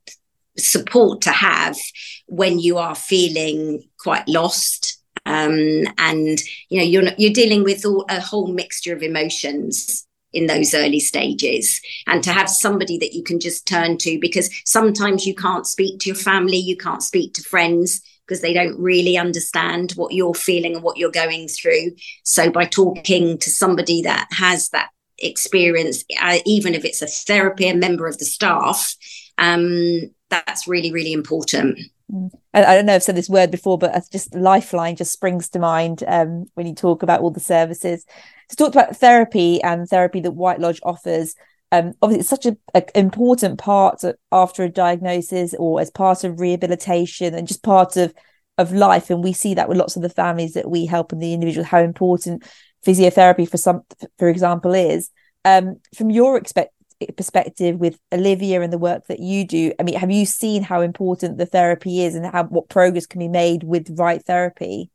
support 0.56 1.20
to 1.22 1.30
have 1.30 1.76
when 2.26 2.58
you 2.58 2.78
are 2.78 2.94
feeling 2.94 3.82
quite 3.98 4.26
lost 4.26 5.03
um, 5.26 5.85
and 5.99 6.38
you 6.69 6.78
know 6.78 6.85
you're 6.85 7.04
you're 7.19 7.33
dealing 7.33 7.64
with 7.64 7.85
all, 7.85 8.04
a 8.09 8.21
whole 8.21 8.49
mixture 8.49 8.95
of 8.95 9.02
emotions 9.02 10.07
in 10.33 10.47
those 10.47 10.75
early 10.75 10.99
stages 10.99 11.81
and 12.09 12.23
to 12.25 12.33
have 12.33 12.49
somebody 12.50 12.99
that 12.99 13.14
you 13.14 13.23
can 13.23 13.38
just 13.38 13.69
turn 13.69 13.97
to 13.97 14.19
because 14.21 14.50
sometimes 14.64 15.26
you 15.26 15.35
can't 15.35 15.66
speak 15.66 16.00
to 16.00 16.09
your 16.09 16.16
family 16.16 16.57
you 16.57 16.76
can't 16.76 17.02
speak 17.02 17.33
to 17.35 17.43
friends 17.43 18.02
because 18.26 18.40
they 18.40 18.52
don't 18.52 18.78
really 18.81 19.16
understand 19.16 19.93
what 19.93 20.12
you're 20.12 20.35
feeling 20.35 20.75
and 20.75 20.83
what 20.83 20.97
you're 20.97 21.11
going 21.11 21.47
through 21.47 21.93
so 22.25 22.50
by 22.50 22.64
talking 22.64 23.38
to 23.38 23.50
somebody 23.50 24.02
that 24.02 24.26
has 24.33 24.69
that 24.71 24.90
experience 25.19 26.04
uh, 26.21 26.38
even 26.45 26.75
if 26.75 26.85
it's 26.85 27.00
a 27.00 27.07
therapy 27.07 27.69
a 27.69 27.75
member 27.75 28.09
of 28.09 28.19
the 28.19 28.25
staff 28.25 28.97
um, 29.38 30.11
that's 30.31 30.66
really 30.66 30.93
really 30.93 31.12
important. 31.12 31.78
I, 32.52 32.64
I, 32.64 32.75
don't 32.75 32.87
know 32.87 32.94
I've 32.94 33.02
said 33.02 33.16
this 33.16 33.28
word 33.28 33.50
before, 33.50 33.78
but 33.78 33.94
just 34.11 34.34
lifeline 34.34 34.96
just 34.96 35.12
springs 35.12 35.49
to 35.50 35.58
mind 35.58 36.04
um, 36.06 36.46
when 36.54 36.66
you 36.66 36.75
talk 36.75 37.02
about 37.02 37.20
all 37.20 37.30
the 37.30 37.40
services. 37.40 38.04
So 38.50 38.56
talked 38.56 38.76
about 38.76 38.96
therapy 38.96 39.62
and 39.62 39.88
therapy 39.88 40.20
that 40.20 40.32
White 40.32 40.61
Lodge 40.61 40.80
offers. 40.82 41.34
Um, 41.73 41.94
obviously, 42.02 42.20
it's 42.20 42.28
such 42.28 42.46
an 42.46 42.58
important 42.94 43.58
part 43.58 44.02
after 44.30 44.62
a 44.62 44.68
diagnosis 44.68 45.54
or 45.58 45.80
as 45.80 45.90
part 45.90 46.25
of 46.25 46.40
rehabilitation 46.40 47.34
and 47.34 47.49
just 47.49 47.62
part 47.62 47.96
of 47.96 48.12
of 48.58 48.73
life. 48.73 49.11
And 49.11 49.25
we 49.25 49.32
see 49.32 49.54
that 49.54 49.68
with 49.68 49.78
lots 49.78 49.96
of 49.96 50.02
the 50.02 50.08
families 50.08 50.54
that 50.54 50.70
we 50.70 50.87
help 50.87 51.12
and 51.12 51.20
the 51.20 51.34
individual, 51.34 51.64
how 51.64 51.80
important 51.80 52.44
physiotherapy 52.87 53.49
for 53.49 53.56
some, 53.56 53.82
for 54.18 54.28
example, 54.28 54.75
is. 54.75 55.11
Um, 55.44 55.80
from 55.96 56.11
your 56.11 56.37
expect 56.37 56.73
perspective 57.16 57.78
with 57.78 57.99
Olivia 58.12 58.62
and 58.62 58.73
the 58.73 58.78
work 58.78 59.06
that 59.06 59.20
you 59.20 59.46
do, 59.46 59.73
I 59.78 59.82
mean, 59.82 59.96
have 59.96 60.11
you 60.11 60.26
seen 60.26 60.62
how 60.62 60.80
important 60.80 61.38
the 61.38 61.46
therapy 61.46 62.04
is 62.04 62.14
and 62.14 62.26
how 62.26 62.44
what 62.44 62.68
progress 62.68 63.06
can 63.06 63.20
be 63.20 63.28
made 63.28 63.62
with 63.64 63.99
right 63.99 64.25
therapy? 64.25 64.90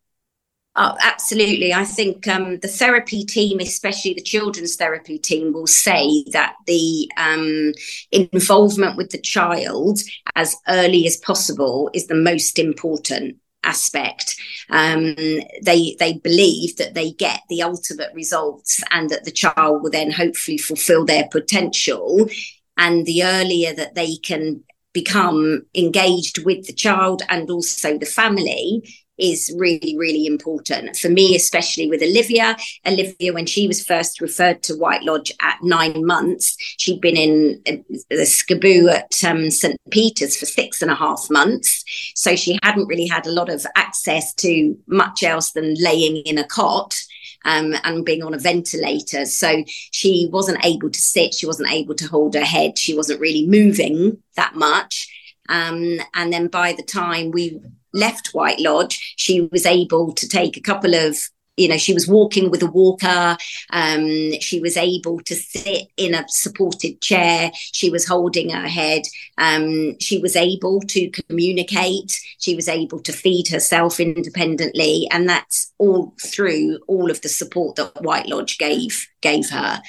Oh, 0.75 0.95
absolutely. 1.01 1.73
I 1.73 1.83
think 1.83 2.27
um, 2.27 2.59
the 2.59 2.67
therapy 2.67 3.25
team, 3.25 3.59
especially 3.59 4.13
the 4.13 4.21
children's 4.21 4.75
therapy 4.75 5.17
team, 5.17 5.51
will 5.51 5.67
say 5.67 6.23
that 6.31 6.55
the 6.67 7.09
um, 7.17 7.73
involvement 8.11 8.95
with 8.95 9.09
the 9.09 9.19
child 9.19 9.99
as 10.35 10.55
early 10.69 11.05
as 11.05 11.17
possible 11.17 11.89
is 11.93 12.07
the 12.07 12.15
most 12.15 12.59
important 12.59 13.37
aspect. 13.63 14.35
Um, 14.69 15.15
they 15.61 15.95
they 15.99 16.13
believe 16.23 16.77
that 16.77 16.93
they 16.93 17.11
get 17.11 17.41
the 17.49 17.63
ultimate 17.63 18.13
results 18.13 18.83
and 18.91 19.09
that 19.09 19.25
the 19.25 19.31
child 19.31 19.83
will 19.83 19.91
then 19.91 20.11
hopefully 20.11 20.57
fulfill 20.57 21.05
their 21.05 21.27
potential. 21.29 22.27
And 22.77 23.05
the 23.05 23.23
earlier 23.23 23.73
that 23.73 23.95
they 23.95 24.15
can 24.15 24.63
become 24.93 25.65
engaged 25.75 26.43
with 26.45 26.65
the 26.65 26.73
child 26.73 27.21
and 27.29 27.49
also 27.49 27.97
the 27.97 28.05
family 28.05 28.83
is 29.19 29.53
really, 29.57 29.95
really 29.97 30.25
important 30.25 30.95
for 30.95 31.09
me, 31.09 31.35
especially 31.35 31.87
with 31.87 32.01
Olivia. 32.01 32.55
Olivia, 32.85 33.33
when 33.33 33.45
she 33.45 33.67
was 33.67 33.83
first 33.83 34.21
referred 34.21 34.63
to 34.63 34.75
White 34.75 35.03
Lodge 35.03 35.31
at 35.41 35.57
nine 35.61 36.05
months, 36.05 36.55
she'd 36.77 37.01
been 37.01 37.17
in 37.17 37.61
uh, 37.67 37.95
the 38.09 38.23
SCBU 38.23 38.91
at 38.91 39.23
um, 39.23 39.49
St. 39.51 39.79
Peter's 39.91 40.37
for 40.37 40.45
six 40.45 40.81
and 40.81 40.91
a 40.91 40.95
half 40.95 41.27
months. 41.29 41.83
So 42.15 42.35
she 42.35 42.57
hadn't 42.63 42.87
really 42.87 43.07
had 43.07 43.27
a 43.27 43.31
lot 43.31 43.49
of 43.49 43.65
access 43.75 44.33
to 44.35 44.77
much 44.87 45.23
else 45.23 45.51
than 45.51 45.75
laying 45.75 46.17
in 46.17 46.37
a 46.37 46.43
cot. 46.43 46.95
Um, 47.45 47.73
and 47.85 48.03
being 48.03 48.21
on 48.21 48.33
a 48.33 48.37
ventilator. 48.37 49.25
So 49.25 49.63
she 49.65 50.27
wasn't 50.29 50.65
able 50.65 50.89
to 50.89 50.99
sit, 50.99 51.33
she 51.33 51.45
wasn't 51.45 51.71
able 51.71 51.95
to 51.95 52.05
hold 52.05 52.35
her 52.35 52.43
head, 52.43 52.77
she 52.77 52.93
wasn't 52.93 53.21
really 53.21 53.47
moving 53.47 54.21
that 54.35 54.55
much. 54.55 55.09
Um, 55.47 55.99
and 56.13 56.31
then 56.31 56.47
by 56.47 56.73
the 56.73 56.83
time 56.83 57.31
we 57.31 57.59
left 57.93 58.29
White 58.33 58.59
Lodge, 58.59 59.13
she 59.17 59.41
was 59.41 59.65
able 59.65 60.13
to 60.13 60.27
take 60.27 60.57
a 60.57 60.61
couple 60.61 60.95
of 60.95 61.17
you 61.59 61.67
know 61.67 61.77
she 61.77 61.93
was 61.93 62.07
walking 62.07 62.49
with 62.49 62.63
a 62.63 62.71
walker 62.71 63.37
um, 63.71 64.31
she 64.39 64.59
was 64.61 64.77
able 64.77 65.19
to 65.19 65.35
sit 65.35 65.87
in 65.97 66.15
a 66.15 66.23
supported 66.29 67.01
chair 67.01 67.51
she 67.53 67.89
was 67.89 68.07
holding 68.07 68.49
her 68.49 68.67
head 68.67 69.01
um, 69.37 69.99
she 69.99 70.19
was 70.19 70.35
able 70.35 70.79
to 70.81 71.09
communicate 71.09 72.19
she 72.39 72.55
was 72.55 72.69
able 72.69 72.99
to 72.99 73.11
feed 73.11 73.49
herself 73.49 73.99
independently 73.99 75.05
and 75.11 75.27
that's 75.27 75.73
all 75.77 76.13
through 76.21 76.79
all 76.87 77.11
of 77.11 77.21
the 77.21 77.29
support 77.29 77.75
that 77.75 78.01
white 78.01 78.27
lodge 78.27 78.57
gave 78.57 79.07
gave 79.21 79.49
her 79.49 79.81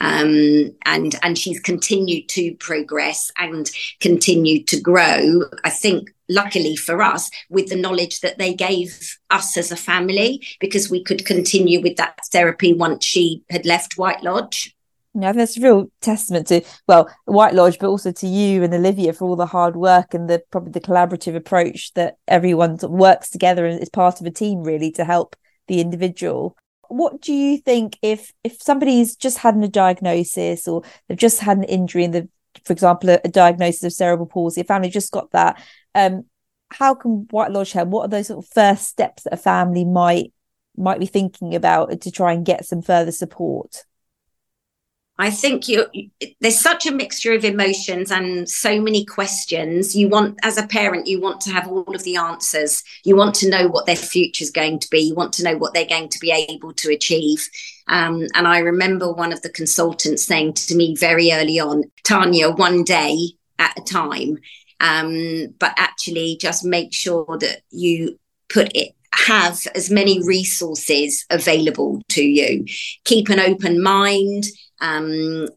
um, 0.00 0.74
and 0.84 1.14
and 1.22 1.36
she's 1.36 1.60
continued 1.60 2.28
to 2.30 2.54
progress 2.56 3.30
and 3.36 3.70
continued 4.00 4.66
to 4.68 4.80
grow. 4.80 5.44
I 5.64 5.70
think 5.70 6.10
luckily 6.28 6.76
for 6.76 7.02
us 7.02 7.30
with 7.48 7.68
the 7.68 7.76
knowledge 7.76 8.20
that 8.20 8.38
they 8.38 8.54
gave 8.54 9.16
us 9.30 9.56
as 9.56 9.72
a 9.72 9.76
family 9.76 10.46
because 10.60 10.90
we 10.90 11.02
could 11.02 11.24
continue 11.24 11.80
with 11.80 11.96
that 11.96 12.18
therapy 12.30 12.72
once 12.72 13.04
she 13.04 13.42
had 13.50 13.64
left 13.64 13.96
White 13.96 14.22
Lodge. 14.22 14.74
Yeah, 15.14 15.32
that's 15.32 15.56
a 15.56 15.60
real 15.60 15.90
testament 16.00 16.46
to 16.48 16.62
well 16.86 17.08
White 17.24 17.54
Lodge, 17.54 17.78
but 17.78 17.88
also 17.88 18.12
to 18.12 18.26
you 18.26 18.62
and 18.62 18.72
Olivia 18.72 19.12
for 19.12 19.26
all 19.26 19.36
the 19.36 19.46
hard 19.46 19.74
work 19.74 20.14
and 20.14 20.28
the 20.28 20.42
probably 20.50 20.72
the 20.72 20.80
collaborative 20.80 21.34
approach 21.34 21.92
that 21.94 22.18
everyone 22.28 22.78
works 22.82 23.30
together 23.30 23.66
and 23.66 23.80
is 23.80 23.88
part 23.88 24.20
of 24.20 24.26
a 24.26 24.30
team 24.30 24.62
really 24.62 24.92
to 24.92 25.04
help 25.04 25.34
the 25.66 25.80
individual 25.80 26.56
what 26.88 27.20
do 27.20 27.32
you 27.32 27.58
think 27.58 27.98
if 28.02 28.32
if 28.44 28.60
somebody's 28.60 29.16
just 29.16 29.38
had 29.38 29.56
a 29.56 29.68
diagnosis 29.68 30.66
or 30.66 30.82
they've 31.08 31.18
just 31.18 31.40
had 31.40 31.58
an 31.58 31.64
injury 31.64 32.04
in 32.04 32.10
the 32.10 32.28
for 32.64 32.72
example 32.72 33.10
a, 33.10 33.20
a 33.24 33.28
diagnosis 33.28 33.84
of 33.84 33.92
cerebral 33.92 34.26
palsy 34.26 34.60
a 34.62 34.64
family 34.64 34.88
just 34.88 35.12
got 35.12 35.30
that 35.32 35.62
um 35.94 36.24
how 36.70 36.94
can 36.94 37.26
white 37.30 37.50
lodge 37.50 37.72
help? 37.72 37.88
What 37.88 38.04
are 38.04 38.08
those 38.08 38.28
sort 38.28 38.44
of 38.44 38.50
first 38.50 38.86
steps 38.86 39.24
that 39.24 39.32
a 39.32 39.38
family 39.38 39.84
might 39.84 40.32
might 40.76 41.00
be 41.00 41.06
thinking 41.06 41.54
about 41.54 42.00
to 42.00 42.10
try 42.10 42.32
and 42.32 42.46
get 42.46 42.64
some 42.64 42.82
further 42.82 43.10
support 43.10 43.84
I 45.20 45.30
think 45.30 45.68
you 45.68 45.86
there's 46.40 46.60
such 46.60 46.86
a 46.86 46.92
mixture 46.92 47.32
of 47.32 47.44
emotions 47.44 48.12
and 48.12 48.48
so 48.48 48.80
many 48.80 49.04
questions. 49.04 49.96
You 49.96 50.08
want, 50.08 50.38
as 50.44 50.58
a 50.58 50.66
parent, 50.66 51.08
you 51.08 51.20
want 51.20 51.40
to 51.42 51.50
have 51.50 51.66
all 51.66 51.92
of 51.92 52.04
the 52.04 52.16
answers. 52.16 52.84
You 53.04 53.16
want 53.16 53.34
to 53.36 53.50
know 53.50 53.66
what 53.66 53.86
their 53.86 53.96
future 53.96 54.44
is 54.44 54.52
going 54.52 54.78
to 54.78 54.88
be. 54.90 55.00
You 55.00 55.14
want 55.14 55.32
to 55.34 55.42
know 55.42 55.56
what 55.56 55.74
they're 55.74 55.86
going 55.86 56.08
to 56.10 56.18
be 56.20 56.30
able 56.30 56.72
to 56.74 56.92
achieve. 56.92 57.48
Um, 57.88 58.28
and 58.34 58.46
I 58.46 58.58
remember 58.58 59.12
one 59.12 59.32
of 59.32 59.42
the 59.42 59.48
consultants 59.48 60.22
saying 60.22 60.52
to 60.54 60.76
me 60.76 60.94
very 60.94 61.32
early 61.32 61.58
on, 61.58 61.90
Tania, 62.04 62.50
one 62.50 62.84
day 62.84 63.16
at 63.58 63.76
a 63.76 63.82
time. 63.82 64.38
Um, 64.80 65.54
but 65.58 65.74
actually, 65.76 66.36
just 66.40 66.64
make 66.64 66.94
sure 66.94 67.38
that 67.40 67.62
you 67.70 68.20
put 68.48 68.70
it 68.76 68.94
have 69.12 69.60
as 69.74 69.90
many 69.90 70.24
resources 70.26 71.24
available 71.30 72.02
to 72.10 72.22
you. 72.22 72.64
Keep 73.04 73.28
an 73.28 73.40
open 73.40 73.82
mind 73.82 74.44
um, 74.80 75.48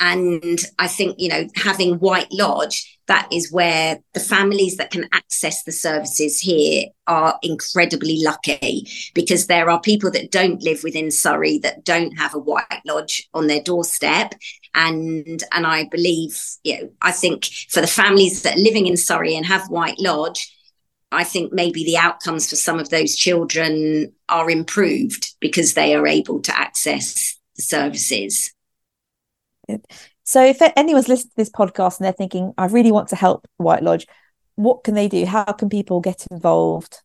and 0.00 0.58
I 0.78 0.88
think, 0.88 1.16
you 1.18 1.28
know, 1.28 1.46
having 1.56 1.96
White 1.96 2.32
Lodge, 2.32 2.98
that 3.06 3.28
is 3.30 3.52
where 3.52 3.98
the 4.14 4.20
families 4.20 4.78
that 4.78 4.90
can 4.90 5.06
access 5.12 5.62
the 5.62 5.72
services 5.72 6.40
here 6.40 6.84
are 7.06 7.38
incredibly 7.42 8.22
lucky 8.22 8.88
because 9.14 9.46
there 9.46 9.68
are 9.68 9.80
people 9.80 10.10
that 10.12 10.30
don't 10.30 10.62
live 10.62 10.82
within 10.82 11.10
Surrey 11.10 11.58
that 11.58 11.84
don't 11.84 12.16
have 12.16 12.34
a 12.34 12.38
White 12.38 12.80
Lodge 12.86 13.28
on 13.34 13.46
their 13.46 13.60
doorstep. 13.60 14.34
And 14.74 15.42
and 15.52 15.66
I 15.66 15.84
believe, 15.90 16.40
you 16.64 16.80
know, 16.80 16.90
I 17.02 17.12
think 17.12 17.44
for 17.68 17.82
the 17.82 17.86
families 17.86 18.42
that 18.42 18.56
are 18.56 18.62
living 18.62 18.86
in 18.86 18.96
Surrey 18.96 19.34
and 19.34 19.44
have 19.44 19.68
White 19.68 19.98
Lodge, 19.98 20.50
I 21.12 21.24
think 21.24 21.52
maybe 21.52 21.84
the 21.84 21.96
outcomes 21.96 22.48
for 22.48 22.56
some 22.56 22.78
of 22.78 22.90
those 22.90 23.16
children 23.16 24.12
are 24.28 24.50
improved 24.50 25.34
because 25.40 25.74
they 25.74 25.94
are 25.94 26.06
able 26.06 26.40
to 26.42 26.56
access 26.58 27.36
the 27.56 27.62
services. 27.62 28.52
So 30.24 30.44
if 30.44 30.62
anyone's 30.76 31.08
listening 31.08 31.30
to 31.30 31.36
this 31.36 31.50
podcast 31.50 31.98
and 31.98 32.04
they're 32.04 32.12
thinking, 32.12 32.54
I 32.56 32.66
really 32.66 32.92
want 32.92 33.08
to 33.08 33.16
help 33.16 33.48
White 33.56 33.82
Lodge, 33.82 34.06
what 34.54 34.84
can 34.84 34.94
they 34.94 35.08
do? 35.08 35.26
How 35.26 35.44
can 35.44 35.68
people 35.68 36.00
get 36.00 36.26
involved? 36.30 37.00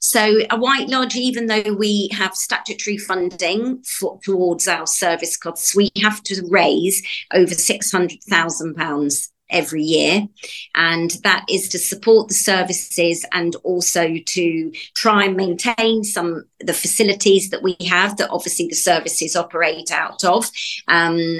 So, 0.00 0.40
a 0.50 0.58
White 0.58 0.88
Lodge, 0.88 1.16
even 1.16 1.46
though 1.46 1.72
we 1.72 2.10
have 2.12 2.34
statutory 2.34 2.98
funding 2.98 3.82
for, 3.82 4.18
towards 4.22 4.68
our 4.68 4.86
service 4.86 5.38
costs, 5.38 5.74
we 5.74 5.90
have 6.02 6.22
to 6.24 6.46
raise 6.50 7.02
over 7.32 7.54
£600,000 7.54 9.28
every 9.50 9.82
year. 9.82 10.26
And 10.74 11.10
that 11.22 11.44
is 11.48 11.68
to 11.70 11.78
support 11.78 12.28
the 12.28 12.34
services 12.34 13.24
and 13.32 13.56
also 13.56 14.16
to 14.24 14.72
try 14.94 15.24
and 15.24 15.36
maintain 15.36 16.04
some 16.04 16.44
the 16.60 16.74
facilities 16.74 17.50
that 17.50 17.62
we 17.62 17.76
have 17.88 18.16
that 18.16 18.30
obviously 18.30 18.68
the 18.68 18.74
services 18.74 19.36
operate 19.36 19.90
out 19.90 20.24
of. 20.24 20.50
Um, 20.88 21.38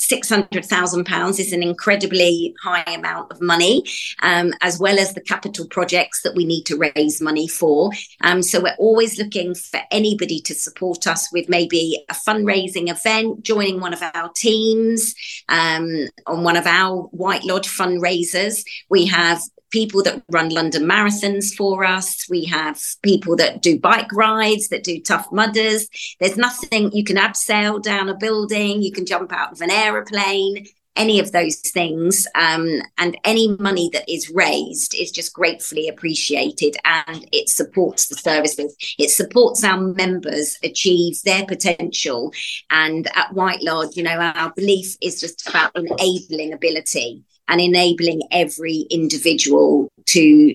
£600,000 0.00 1.40
is 1.40 1.52
an 1.52 1.62
incredibly 1.62 2.54
high 2.62 2.82
amount 2.94 3.30
of 3.32 3.40
money, 3.40 3.84
um, 4.22 4.54
as 4.60 4.78
well 4.78 4.98
as 4.98 5.14
the 5.14 5.20
capital 5.20 5.66
projects 5.66 6.22
that 6.22 6.34
we 6.34 6.44
need 6.44 6.64
to 6.64 6.76
raise 6.76 7.20
money 7.20 7.48
for. 7.48 7.90
Um, 8.22 8.42
so 8.42 8.62
we're 8.62 8.76
always 8.78 9.18
looking 9.18 9.54
for 9.54 9.80
anybody 9.90 10.40
to 10.42 10.54
support 10.54 11.06
us 11.06 11.32
with 11.32 11.48
maybe 11.48 12.04
a 12.08 12.14
fundraising 12.14 12.90
event, 12.90 13.42
joining 13.42 13.80
one 13.80 13.92
of 13.92 14.02
our 14.02 14.30
teams 14.36 15.14
um, 15.48 16.06
on 16.26 16.44
one 16.44 16.56
of 16.56 16.66
our 16.66 17.02
White 17.08 17.44
Lodge 17.44 17.68
fundraisers. 17.68 18.64
We 18.88 19.06
have 19.06 19.40
people 19.70 20.02
that 20.02 20.22
run 20.30 20.48
London 20.50 20.84
marathons 20.84 21.54
for 21.54 21.84
us. 21.84 22.26
We 22.28 22.44
have 22.46 22.80
people 23.02 23.36
that 23.36 23.62
do 23.62 23.78
bike 23.78 24.12
rides, 24.12 24.68
that 24.68 24.84
do 24.84 25.00
tough 25.00 25.30
mudders. 25.32 25.88
There's 26.20 26.36
nothing 26.36 26.92
you 26.92 27.04
can 27.04 27.16
abseil 27.16 27.82
down 27.82 28.08
a 28.08 28.16
building, 28.16 28.82
you 28.82 28.92
can 28.92 29.06
jump 29.06 29.32
out 29.32 29.52
of 29.52 29.60
an 29.60 29.70
aeroplane, 29.70 30.66
any 30.96 31.20
of 31.20 31.32
those 31.32 31.60
things. 31.60 32.26
Um, 32.34 32.82
and 32.98 33.16
any 33.24 33.56
money 33.56 33.88
that 33.92 34.10
is 34.12 34.30
raised 34.30 34.94
is 34.94 35.10
just 35.10 35.32
gratefully 35.32 35.88
appreciated 35.88 36.76
and 36.84 37.26
it 37.32 37.48
supports 37.48 38.08
the 38.08 38.16
services. 38.16 38.74
It 38.98 39.10
supports 39.10 39.64
our 39.64 39.80
members 39.80 40.58
achieve 40.62 41.22
their 41.22 41.46
potential. 41.46 42.32
And 42.68 43.08
at 43.14 43.32
White 43.32 43.62
Lodge, 43.62 43.96
you 43.96 44.02
know, 44.02 44.18
our 44.18 44.52
belief 44.54 44.96
is 45.00 45.20
just 45.20 45.48
about 45.48 45.72
enabling 45.76 46.52
ability 46.52 47.22
and 47.48 47.60
enabling 47.60 48.22
every 48.30 48.86
individual 48.90 49.90
to 50.06 50.54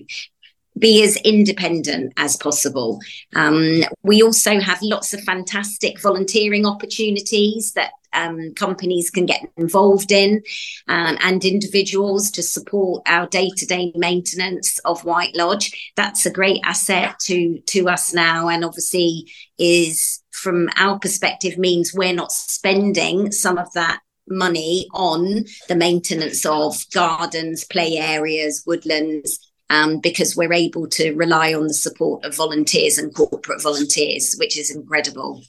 be 0.78 1.04
as 1.04 1.16
independent 1.18 2.12
as 2.16 2.36
possible. 2.36 3.00
Um, 3.36 3.84
we 4.02 4.22
also 4.22 4.58
have 4.58 4.82
lots 4.82 5.14
of 5.14 5.20
fantastic 5.22 6.00
volunteering 6.00 6.66
opportunities 6.66 7.72
that 7.74 7.92
um, 8.12 8.54
companies 8.54 9.10
can 9.10 9.26
get 9.26 9.40
involved 9.56 10.12
in 10.12 10.42
um, 10.88 11.18
and 11.20 11.44
individuals 11.44 12.30
to 12.32 12.42
support 12.42 13.02
our 13.06 13.26
day-to-day 13.26 13.92
maintenance 13.96 14.78
of 14.80 15.04
White 15.04 15.34
Lodge. 15.34 15.92
That's 15.96 16.24
a 16.26 16.30
great 16.30 16.60
asset 16.64 17.18
to 17.22 17.58
to 17.66 17.88
us 17.88 18.14
now, 18.14 18.48
and 18.48 18.64
obviously 18.64 19.30
is 19.58 20.22
from 20.32 20.68
our 20.76 20.98
perspective 20.98 21.58
means 21.58 21.92
we're 21.94 22.12
not 22.12 22.32
spending 22.32 23.32
some 23.32 23.58
of 23.58 23.72
that 23.72 24.00
money 24.28 24.86
on 24.92 25.44
the 25.68 25.74
maintenance 25.74 26.44
of 26.46 26.76
gardens, 26.92 27.64
play 27.64 27.96
areas, 27.96 28.62
woodlands, 28.66 29.38
um, 29.70 29.98
because 29.98 30.36
we're 30.36 30.52
able 30.52 30.86
to 30.88 31.14
rely 31.14 31.54
on 31.54 31.66
the 31.66 31.74
support 31.74 32.24
of 32.24 32.36
volunteers 32.36 32.98
and 32.98 33.14
corporate 33.14 33.62
volunteers, 33.62 34.34
which 34.38 34.58
is 34.58 34.74
incredible. 34.74 35.42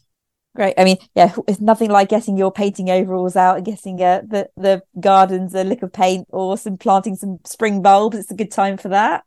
Great. 0.55 0.73
I 0.77 0.85
mean, 0.85 0.97
yeah, 1.15 1.35
it's 1.49 1.59
nothing 1.59 1.91
like 1.91 2.07
getting 2.07 2.37
your 2.37 2.51
painting 2.51 2.89
overalls 2.89 3.35
out 3.35 3.57
and 3.57 3.65
getting 3.65 4.01
uh, 4.01 4.21
the 4.25 4.49
the 4.55 4.81
gardens 5.01 5.53
a 5.53 5.65
lick 5.65 5.81
of 5.83 5.91
paint 5.91 6.27
or 6.29 6.57
some 6.57 6.77
planting 6.77 7.17
some 7.17 7.39
spring 7.43 7.81
bulbs. 7.81 8.17
It's 8.17 8.31
a 8.31 8.35
good 8.35 8.51
time 8.51 8.77
for 8.77 8.87
that. 8.87 9.25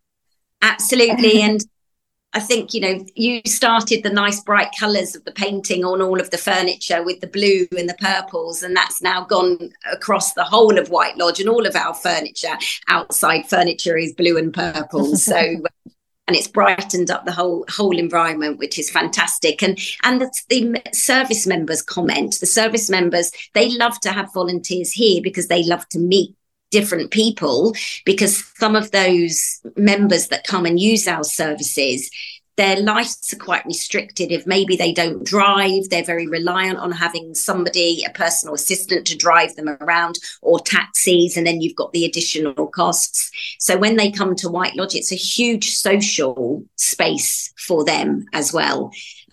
Absolutely, 0.62 1.42
and 1.42 1.60
I 2.34 2.40
think, 2.40 2.74
you 2.74 2.80
know, 2.80 3.04
you 3.14 3.40
started 3.46 4.02
the 4.02 4.10
nice 4.10 4.40
bright 4.40 4.68
colours 4.78 5.16
of 5.16 5.24
the 5.24 5.32
painting 5.32 5.84
on 5.84 6.02
all 6.02 6.20
of 6.20 6.30
the 6.30 6.36
furniture 6.36 7.02
with 7.02 7.20
the 7.20 7.26
blue 7.26 7.66
and 7.76 7.88
the 7.88 7.96
purples, 7.98 8.62
and 8.62 8.76
that's 8.76 9.00
now 9.00 9.24
gone 9.24 9.70
across 9.90 10.34
the 10.34 10.44
whole 10.44 10.78
of 10.78 10.90
White 10.90 11.16
Lodge 11.16 11.40
and 11.40 11.48
all 11.48 11.66
of 11.66 11.74
our 11.74 11.94
furniture. 11.94 12.58
Outside 12.88 13.48
furniture 13.48 13.96
is 13.96 14.12
blue 14.12 14.36
and 14.36 14.52
purple. 14.52 15.16
So 15.28 15.56
and 16.28 16.36
it's 16.36 16.46
brightened 16.46 17.10
up 17.10 17.24
the 17.24 17.32
whole 17.32 17.64
whole 17.68 17.98
environment 17.98 18.58
which 18.58 18.78
is 18.78 18.90
fantastic 18.90 19.62
and 19.62 19.78
and 20.04 20.20
the, 20.20 20.30
the, 20.48 20.82
service 20.92 21.46
members 21.46 21.82
comment 21.82 22.38
the 22.40 22.46
service 22.46 22.88
members 22.88 23.32
they 23.54 23.70
love 23.70 23.98
to 24.00 24.12
have 24.12 24.32
volunteers 24.32 24.92
here 24.92 25.20
because 25.22 25.48
they 25.48 25.64
love 25.64 25.88
to 25.88 25.98
meet 25.98 26.36
different 26.70 27.10
people 27.10 27.74
because 28.04 28.44
some 28.56 28.76
of 28.76 28.90
those 28.90 29.60
members 29.76 30.28
that 30.28 30.46
come 30.46 30.66
and 30.66 30.78
use 30.78 31.08
our 31.08 31.24
services 31.24 32.10
their 32.58 32.80
lives 32.80 33.32
are 33.32 33.36
quite 33.36 33.64
restricted. 33.66 34.32
If 34.32 34.44
maybe 34.44 34.76
they 34.76 34.92
don't 34.92 35.24
drive 35.24 35.88
they're 35.90 36.02
very 36.02 36.26
reliant 36.26 36.78
on 36.78 36.90
having 36.90 37.34
somebody 37.34 38.04
a 38.04 38.10
personal 38.10 38.54
assistant 38.56 39.06
to 39.06 39.16
drive 39.16 39.54
them 39.54 39.68
around 39.80 40.18
or 40.42 40.58
taxis 40.58 41.36
and 41.36 41.46
then 41.46 41.60
you've 41.60 41.76
got 41.76 41.92
the 41.92 42.04
additional 42.04 42.66
costs. 42.66 43.30
So 43.60 43.78
when 43.78 43.96
they 43.96 44.10
come 44.10 44.34
to 44.36 44.48
white 44.48 44.74
lodge 44.74 44.96
it's 44.96 45.12
a 45.12 45.14
huge 45.14 45.70
social 45.70 46.64
space 46.74 47.54
for 47.56 47.84
them 47.84 48.26
as 48.32 48.52
well 48.52 48.90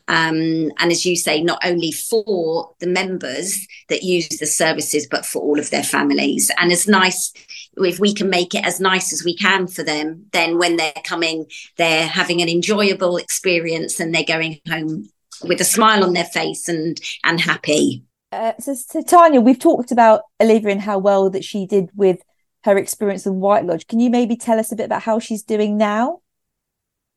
um, 0.07 0.71
and 0.77 0.91
as 0.91 1.05
you 1.05 1.15
say, 1.15 1.41
not 1.41 1.59
only 1.63 1.91
for 1.91 2.73
the 2.79 2.87
members 2.87 3.65
that 3.89 4.03
use 4.03 4.27
the 4.29 4.45
services, 4.45 5.07
but 5.09 5.25
for 5.25 5.41
all 5.41 5.59
of 5.59 5.71
their 5.71 5.83
families. 5.83 6.51
And 6.57 6.71
as 6.71 6.87
nice, 6.87 7.33
if 7.77 7.99
we 7.99 8.13
can 8.13 8.29
make 8.29 8.53
it 8.53 8.65
as 8.65 8.79
nice 8.79 9.11
as 9.11 9.23
we 9.23 9.35
can 9.35 9.67
for 9.67 9.83
them, 9.83 10.27
then 10.31 10.59
when 10.59 10.77
they're 10.77 10.93
coming, 11.03 11.47
they're 11.77 12.07
having 12.07 12.41
an 12.41 12.49
enjoyable 12.49 13.17
experience 13.17 13.99
and 13.99 14.13
they're 14.13 14.23
going 14.23 14.59
home 14.69 15.09
with 15.43 15.59
a 15.59 15.65
smile 15.65 16.03
on 16.03 16.13
their 16.13 16.25
face 16.25 16.69
and 16.69 16.99
and 17.23 17.41
happy. 17.41 18.03
Uh, 18.31 18.53
so, 18.59 18.73
so 18.73 19.01
Tania, 19.01 19.41
we've 19.41 19.59
talked 19.59 19.91
about 19.91 20.21
Olivia 20.41 20.71
and 20.71 20.81
how 20.81 20.97
well 20.97 21.29
that 21.29 21.43
she 21.43 21.65
did 21.65 21.89
with 21.95 22.19
her 22.63 22.77
experience 22.77 23.25
in 23.25 23.39
White 23.39 23.65
Lodge. 23.65 23.87
Can 23.87 23.99
you 23.99 24.09
maybe 24.09 24.35
tell 24.35 24.59
us 24.59 24.71
a 24.71 24.75
bit 24.75 24.85
about 24.85 25.03
how 25.03 25.19
she's 25.19 25.43
doing 25.43 25.77
now? 25.77 26.19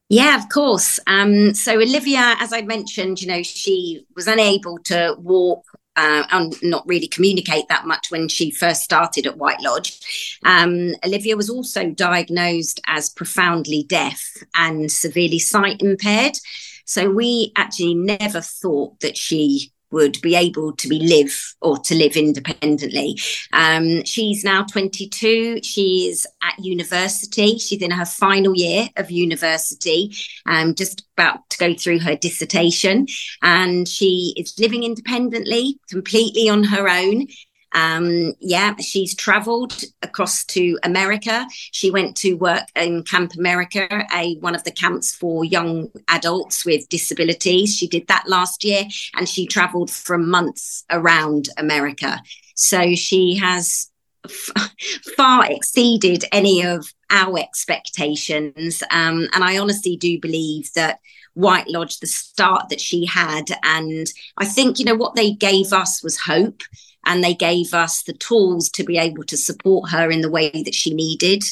Yeah, 0.08 0.38
of 0.38 0.48
course. 0.48 0.98
Um, 1.06 1.54
so 1.54 1.74
Olivia, 1.74 2.34
as 2.40 2.52
I 2.52 2.62
mentioned, 2.62 3.20
you 3.20 3.28
know, 3.28 3.42
she 3.42 4.06
was 4.16 4.26
unable 4.26 4.78
to 4.84 5.14
walk 5.18 5.64
uh, 5.96 6.24
and 6.30 6.54
not 6.62 6.86
really 6.86 7.08
communicate 7.08 7.68
that 7.68 7.86
much 7.86 8.10
when 8.10 8.28
she 8.28 8.50
first 8.50 8.82
started 8.82 9.26
at 9.26 9.36
White 9.36 9.60
Lodge. 9.60 10.38
Um, 10.44 10.94
Olivia 11.04 11.36
was 11.36 11.50
also 11.50 11.90
diagnosed 11.90 12.80
as 12.86 13.10
profoundly 13.10 13.82
deaf 13.82 14.22
and 14.54 14.90
severely 14.90 15.38
sight 15.38 15.82
impaired. 15.82 16.38
So 16.86 17.10
we 17.10 17.52
actually 17.56 17.94
never 17.94 18.40
thought 18.40 19.00
that 19.00 19.16
she 19.16 19.72
would 19.90 20.20
be 20.20 20.34
able 20.34 20.72
to 20.76 20.88
be 20.88 21.00
live 21.00 21.54
or 21.60 21.78
to 21.78 21.94
live 21.94 22.16
independently. 22.16 23.18
Um, 23.52 24.04
she's 24.04 24.44
now 24.44 24.64
22. 24.64 25.60
She's 25.62 26.26
at 26.42 26.58
university. 26.58 27.58
She's 27.58 27.82
in 27.82 27.90
her 27.90 28.04
final 28.04 28.54
year 28.54 28.88
of 28.96 29.10
university, 29.10 30.14
um, 30.46 30.74
just 30.74 31.06
about 31.16 31.48
to 31.50 31.58
go 31.58 31.74
through 31.74 32.00
her 32.00 32.16
dissertation. 32.16 33.06
And 33.42 33.88
she 33.88 34.34
is 34.36 34.58
living 34.58 34.84
independently, 34.84 35.78
completely 35.88 36.48
on 36.48 36.64
her 36.64 36.88
own. 36.88 37.26
Um, 37.72 38.34
yeah, 38.40 38.74
she's 38.76 39.14
traveled 39.14 39.82
across 40.02 40.44
to 40.46 40.78
America. 40.82 41.46
She 41.50 41.90
went 41.90 42.16
to 42.18 42.34
work 42.34 42.64
in 42.74 43.02
Camp 43.04 43.34
America, 43.34 43.88
a 44.14 44.36
one 44.36 44.54
of 44.54 44.64
the 44.64 44.70
camps 44.70 45.14
for 45.14 45.44
young 45.44 45.90
adults 46.08 46.64
with 46.64 46.88
disabilities. 46.88 47.76
She 47.76 47.88
did 47.88 48.06
that 48.08 48.28
last 48.28 48.64
year 48.64 48.84
and 49.16 49.28
she 49.28 49.46
traveled 49.46 49.90
for 49.90 50.18
months 50.18 50.84
around 50.90 51.48
America. 51.58 52.20
So 52.54 52.94
she 52.94 53.36
has 53.36 53.90
f- 54.24 54.72
far 55.16 55.50
exceeded 55.50 56.24
any 56.32 56.64
of 56.64 56.92
our 57.10 57.38
expectations. 57.38 58.82
Um, 58.90 59.28
and 59.32 59.44
I 59.44 59.58
honestly 59.58 59.96
do 59.96 60.18
believe 60.20 60.72
that 60.74 61.00
White 61.34 61.68
Lodge, 61.68 62.00
the 62.00 62.06
start 62.06 62.68
that 62.68 62.80
she 62.80 63.06
had, 63.06 63.44
and 63.62 64.06
I 64.38 64.44
think, 64.44 64.78
you 64.78 64.84
know, 64.84 64.96
what 64.96 65.14
they 65.14 65.30
gave 65.30 65.72
us 65.72 66.02
was 66.02 66.18
hope 66.18 66.62
and 67.08 67.24
they 67.24 67.34
gave 67.34 67.72
us 67.74 68.02
the 68.02 68.12
tools 68.12 68.68
to 68.68 68.84
be 68.84 68.98
able 68.98 69.24
to 69.24 69.36
support 69.36 69.90
her 69.90 70.10
in 70.10 70.20
the 70.20 70.30
way 70.30 70.50
that 70.50 70.74
she 70.74 70.94
needed. 70.94 71.42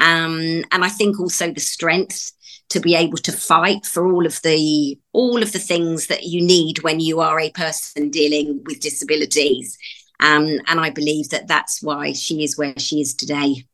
Um, 0.00 0.64
and 0.72 0.84
I 0.84 0.88
think 0.88 1.18
also 1.18 1.52
the 1.52 1.60
strength 1.60 2.32
to 2.70 2.80
be 2.80 2.94
able 2.94 3.16
to 3.18 3.32
fight 3.32 3.86
for 3.86 4.12
all 4.12 4.26
of 4.26 4.42
the 4.42 4.98
all 5.12 5.42
of 5.42 5.52
the 5.52 5.58
things 5.58 6.08
that 6.08 6.24
you 6.24 6.42
need 6.42 6.82
when 6.82 7.00
you 7.00 7.20
are 7.20 7.40
a 7.40 7.50
person 7.50 8.10
dealing 8.10 8.62
with 8.66 8.80
disabilities. 8.80 9.78
Um, 10.20 10.58
and 10.66 10.80
I 10.80 10.90
believe 10.90 11.30
that 11.30 11.46
that's 11.46 11.80
why 11.80 12.12
she 12.12 12.42
is 12.42 12.58
where 12.58 12.78
she 12.78 13.00
is 13.00 13.14
today. 13.14 13.64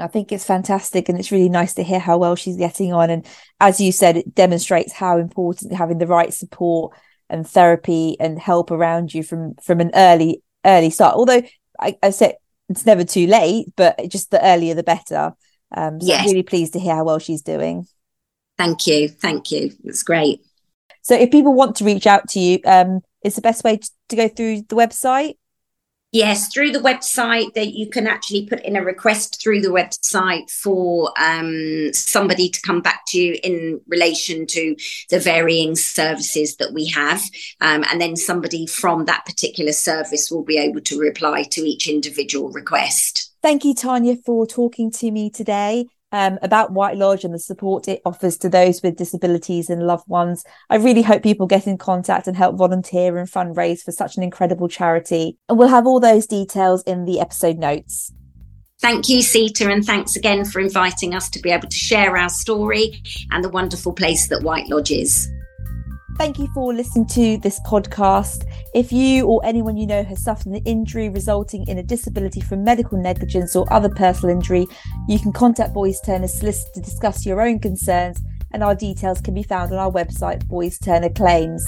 I 0.00 0.08
think 0.08 0.32
it's 0.32 0.44
fantastic 0.44 1.08
and 1.08 1.16
it's 1.16 1.30
really 1.30 1.48
nice 1.48 1.74
to 1.74 1.84
hear 1.84 2.00
how 2.00 2.18
well 2.18 2.34
she's 2.34 2.56
getting 2.56 2.92
on. 2.92 3.10
And 3.10 3.24
as 3.60 3.80
you 3.80 3.92
said, 3.92 4.16
it 4.16 4.34
demonstrates 4.34 4.92
how 4.92 5.18
important 5.18 5.72
having 5.72 5.98
the 5.98 6.08
right 6.08 6.34
support 6.34 6.96
and 7.28 7.46
therapy 7.48 8.16
and 8.20 8.38
help 8.38 8.70
around 8.70 9.14
you 9.14 9.22
from 9.22 9.54
from 9.56 9.80
an 9.80 9.90
early 9.94 10.42
early 10.64 10.90
start. 10.90 11.14
Although 11.14 11.42
i, 11.80 11.96
I 12.02 12.10
said 12.10 12.34
it's 12.68 12.86
never 12.86 13.04
too 13.04 13.26
late 13.26 13.66
but 13.76 13.98
just 14.08 14.30
the 14.30 14.44
earlier 14.44 14.74
the 14.74 14.82
better. 14.82 15.32
Um 15.76 16.00
so 16.00 16.08
yes. 16.08 16.20
i'm 16.20 16.30
really 16.30 16.42
pleased 16.42 16.72
to 16.74 16.80
hear 16.80 16.94
how 16.94 17.04
well 17.04 17.18
she's 17.18 17.42
doing. 17.42 17.86
Thank 18.56 18.86
you. 18.86 19.08
Thank 19.08 19.50
you. 19.50 19.72
It's 19.84 20.02
great. 20.02 20.40
So 21.02 21.14
if 21.14 21.30
people 21.30 21.54
want 21.54 21.76
to 21.76 21.84
reach 21.84 22.06
out 22.06 22.28
to 22.30 22.40
you 22.40 22.60
um 22.64 23.00
is 23.24 23.36
the 23.36 23.42
best 23.42 23.64
way 23.64 23.78
to, 23.78 23.90
to 24.10 24.16
go 24.16 24.28
through 24.28 24.62
the 24.68 24.76
website 24.76 25.34
Yes, 26.14 26.46
through 26.46 26.70
the 26.70 26.78
website 26.78 27.54
that 27.54 27.74
you 27.74 27.90
can 27.90 28.06
actually 28.06 28.46
put 28.46 28.60
in 28.60 28.76
a 28.76 28.84
request 28.84 29.42
through 29.42 29.62
the 29.62 29.70
website 29.70 30.48
for 30.48 31.12
um, 31.18 31.92
somebody 31.92 32.48
to 32.48 32.60
come 32.60 32.80
back 32.80 33.02
to 33.08 33.18
you 33.20 33.36
in 33.42 33.80
relation 33.88 34.46
to 34.46 34.76
the 35.10 35.18
varying 35.18 35.74
services 35.74 36.54
that 36.58 36.72
we 36.72 36.86
have. 36.90 37.20
Um, 37.60 37.84
and 37.90 38.00
then 38.00 38.14
somebody 38.14 38.64
from 38.64 39.06
that 39.06 39.26
particular 39.26 39.72
service 39.72 40.30
will 40.30 40.44
be 40.44 40.56
able 40.56 40.82
to 40.82 41.00
reply 41.00 41.42
to 41.50 41.62
each 41.62 41.88
individual 41.88 42.48
request. 42.52 43.32
Thank 43.42 43.64
you, 43.64 43.74
Tania, 43.74 44.14
for 44.14 44.46
talking 44.46 44.92
to 44.92 45.10
me 45.10 45.30
today 45.30 45.88
um, 46.14 46.38
about 46.42 46.70
White 46.70 46.96
Lodge 46.96 47.24
and 47.24 47.34
the 47.34 47.40
support 47.40 47.88
it 47.88 48.00
offers 48.04 48.38
to 48.38 48.48
those 48.48 48.80
with 48.82 48.96
disabilities 48.96 49.68
and 49.68 49.84
loved 49.84 50.08
ones. 50.08 50.44
I 50.70 50.76
really 50.76 51.02
hope 51.02 51.24
people 51.24 51.48
get 51.48 51.66
in 51.66 51.76
contact 51.76 52.28
and 52.28 52.36
help 52.36 52.56
volunteer 52.56 53.18
and 53.18 53.28
fundraise 53.28 53.82
for 53.82 53.90
such 53.90 54.16
an 54.16 54.22
incredible 54.22 54.68
charity. 54.68 55.38
And 55.48 55.58
we'll 55.58 55.68
have 55.68 55.88
all 55.88 55.98
those 55.98 56.28
details 56.28 56.84
in 56.84 57.04
the 57.04 57.18
episode 57.18 57.58
notes. 57.58 58.12
Thank 58.80 59.08
you, 59.08 59.22
Sita, 59.22 59.68
and 59.68 59.84
thanks 59.84 60.14
again 60.14 60.44
for 60.44 60.60
inviting 60.60 61.16
us 61.16 61.28
to 61.30 61.40
be 61.40 61.50
able 61.50 61.68
to 61.68 61.76
share 61.76 62.16
our 62.16 62.28
story 62.28 63.02
and 63.32 63.42
the 63.42 63.48
wonderful 63.48 63.92
place 63.92 64.28
that 64.28 64.44
White 64.44 64.68
Lodge 64.68 64.92
is. 64.92 65.28
Thank 66.16 66.38
you 66.38 66.48
for 66.54 66.72
listening 66.72 67.06
to 67.08 67.38
this 67.38 67.60
podcast. 67.66 68.46
If 68.72 68.92
you 68.92 69.26
or 69.26 69.44
anyone 69.44 69.76
you 69.76 69.86
know 69.86 70.04
has 70.04 70.22
suffered 70.22 70.46
an 70.46 70.62
injury 70.64 71.08
resulting 71.08 71.66
in 71.66 71.78
a 71.78 71.82
disability 71.82 72.40
from 72.40 72.62
medical 72.62 72.96
negligence 72.96 73.56
or 73.56 73.70
other 73.72 73.88
personal 73.88 74.34
injury, 74.34 74.66
you 75.08 75.18
can 75.18 75.32
contact 75.32 75.74
Boyes 75.74 76.00
Turner 76.00 76.28
Solicitor 76.28 76.70
to 76.74 76.80
discuss 76.80 77.26
your 77.26 77.40
own 77.40 77.58
concerns, 77.58 78.22
and 78.52 78.62
our 78.62 78.76
details 78.76 79.20
can 79.20 79.34
be 79.34 79.42
found 79.42 79.72
on 79.72 79.78
our 79.78 79.90
website, 79.90 80.46
Boyes 80.46 80.78
Turner 80.78 81.10
Claims. 81.10 81.66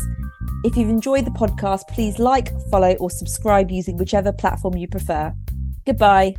If 0.65 0.77
you've 0.77 0.91
enjoyed 0.91 1.27
the 1.27 1.33
podcast, 1.33 1.89
please 1.89 2.21
like, 2.21 2.53
follow, 2.71 2.95
or 2.95 3.11
subscribe 3.11 3.73
using 3.73 3.97
whichever 3.97 4.33
platform 4.33 4.77
you 4.77 4.87
prefer. 4.87 5.35
Goodbye. 5.85 6.37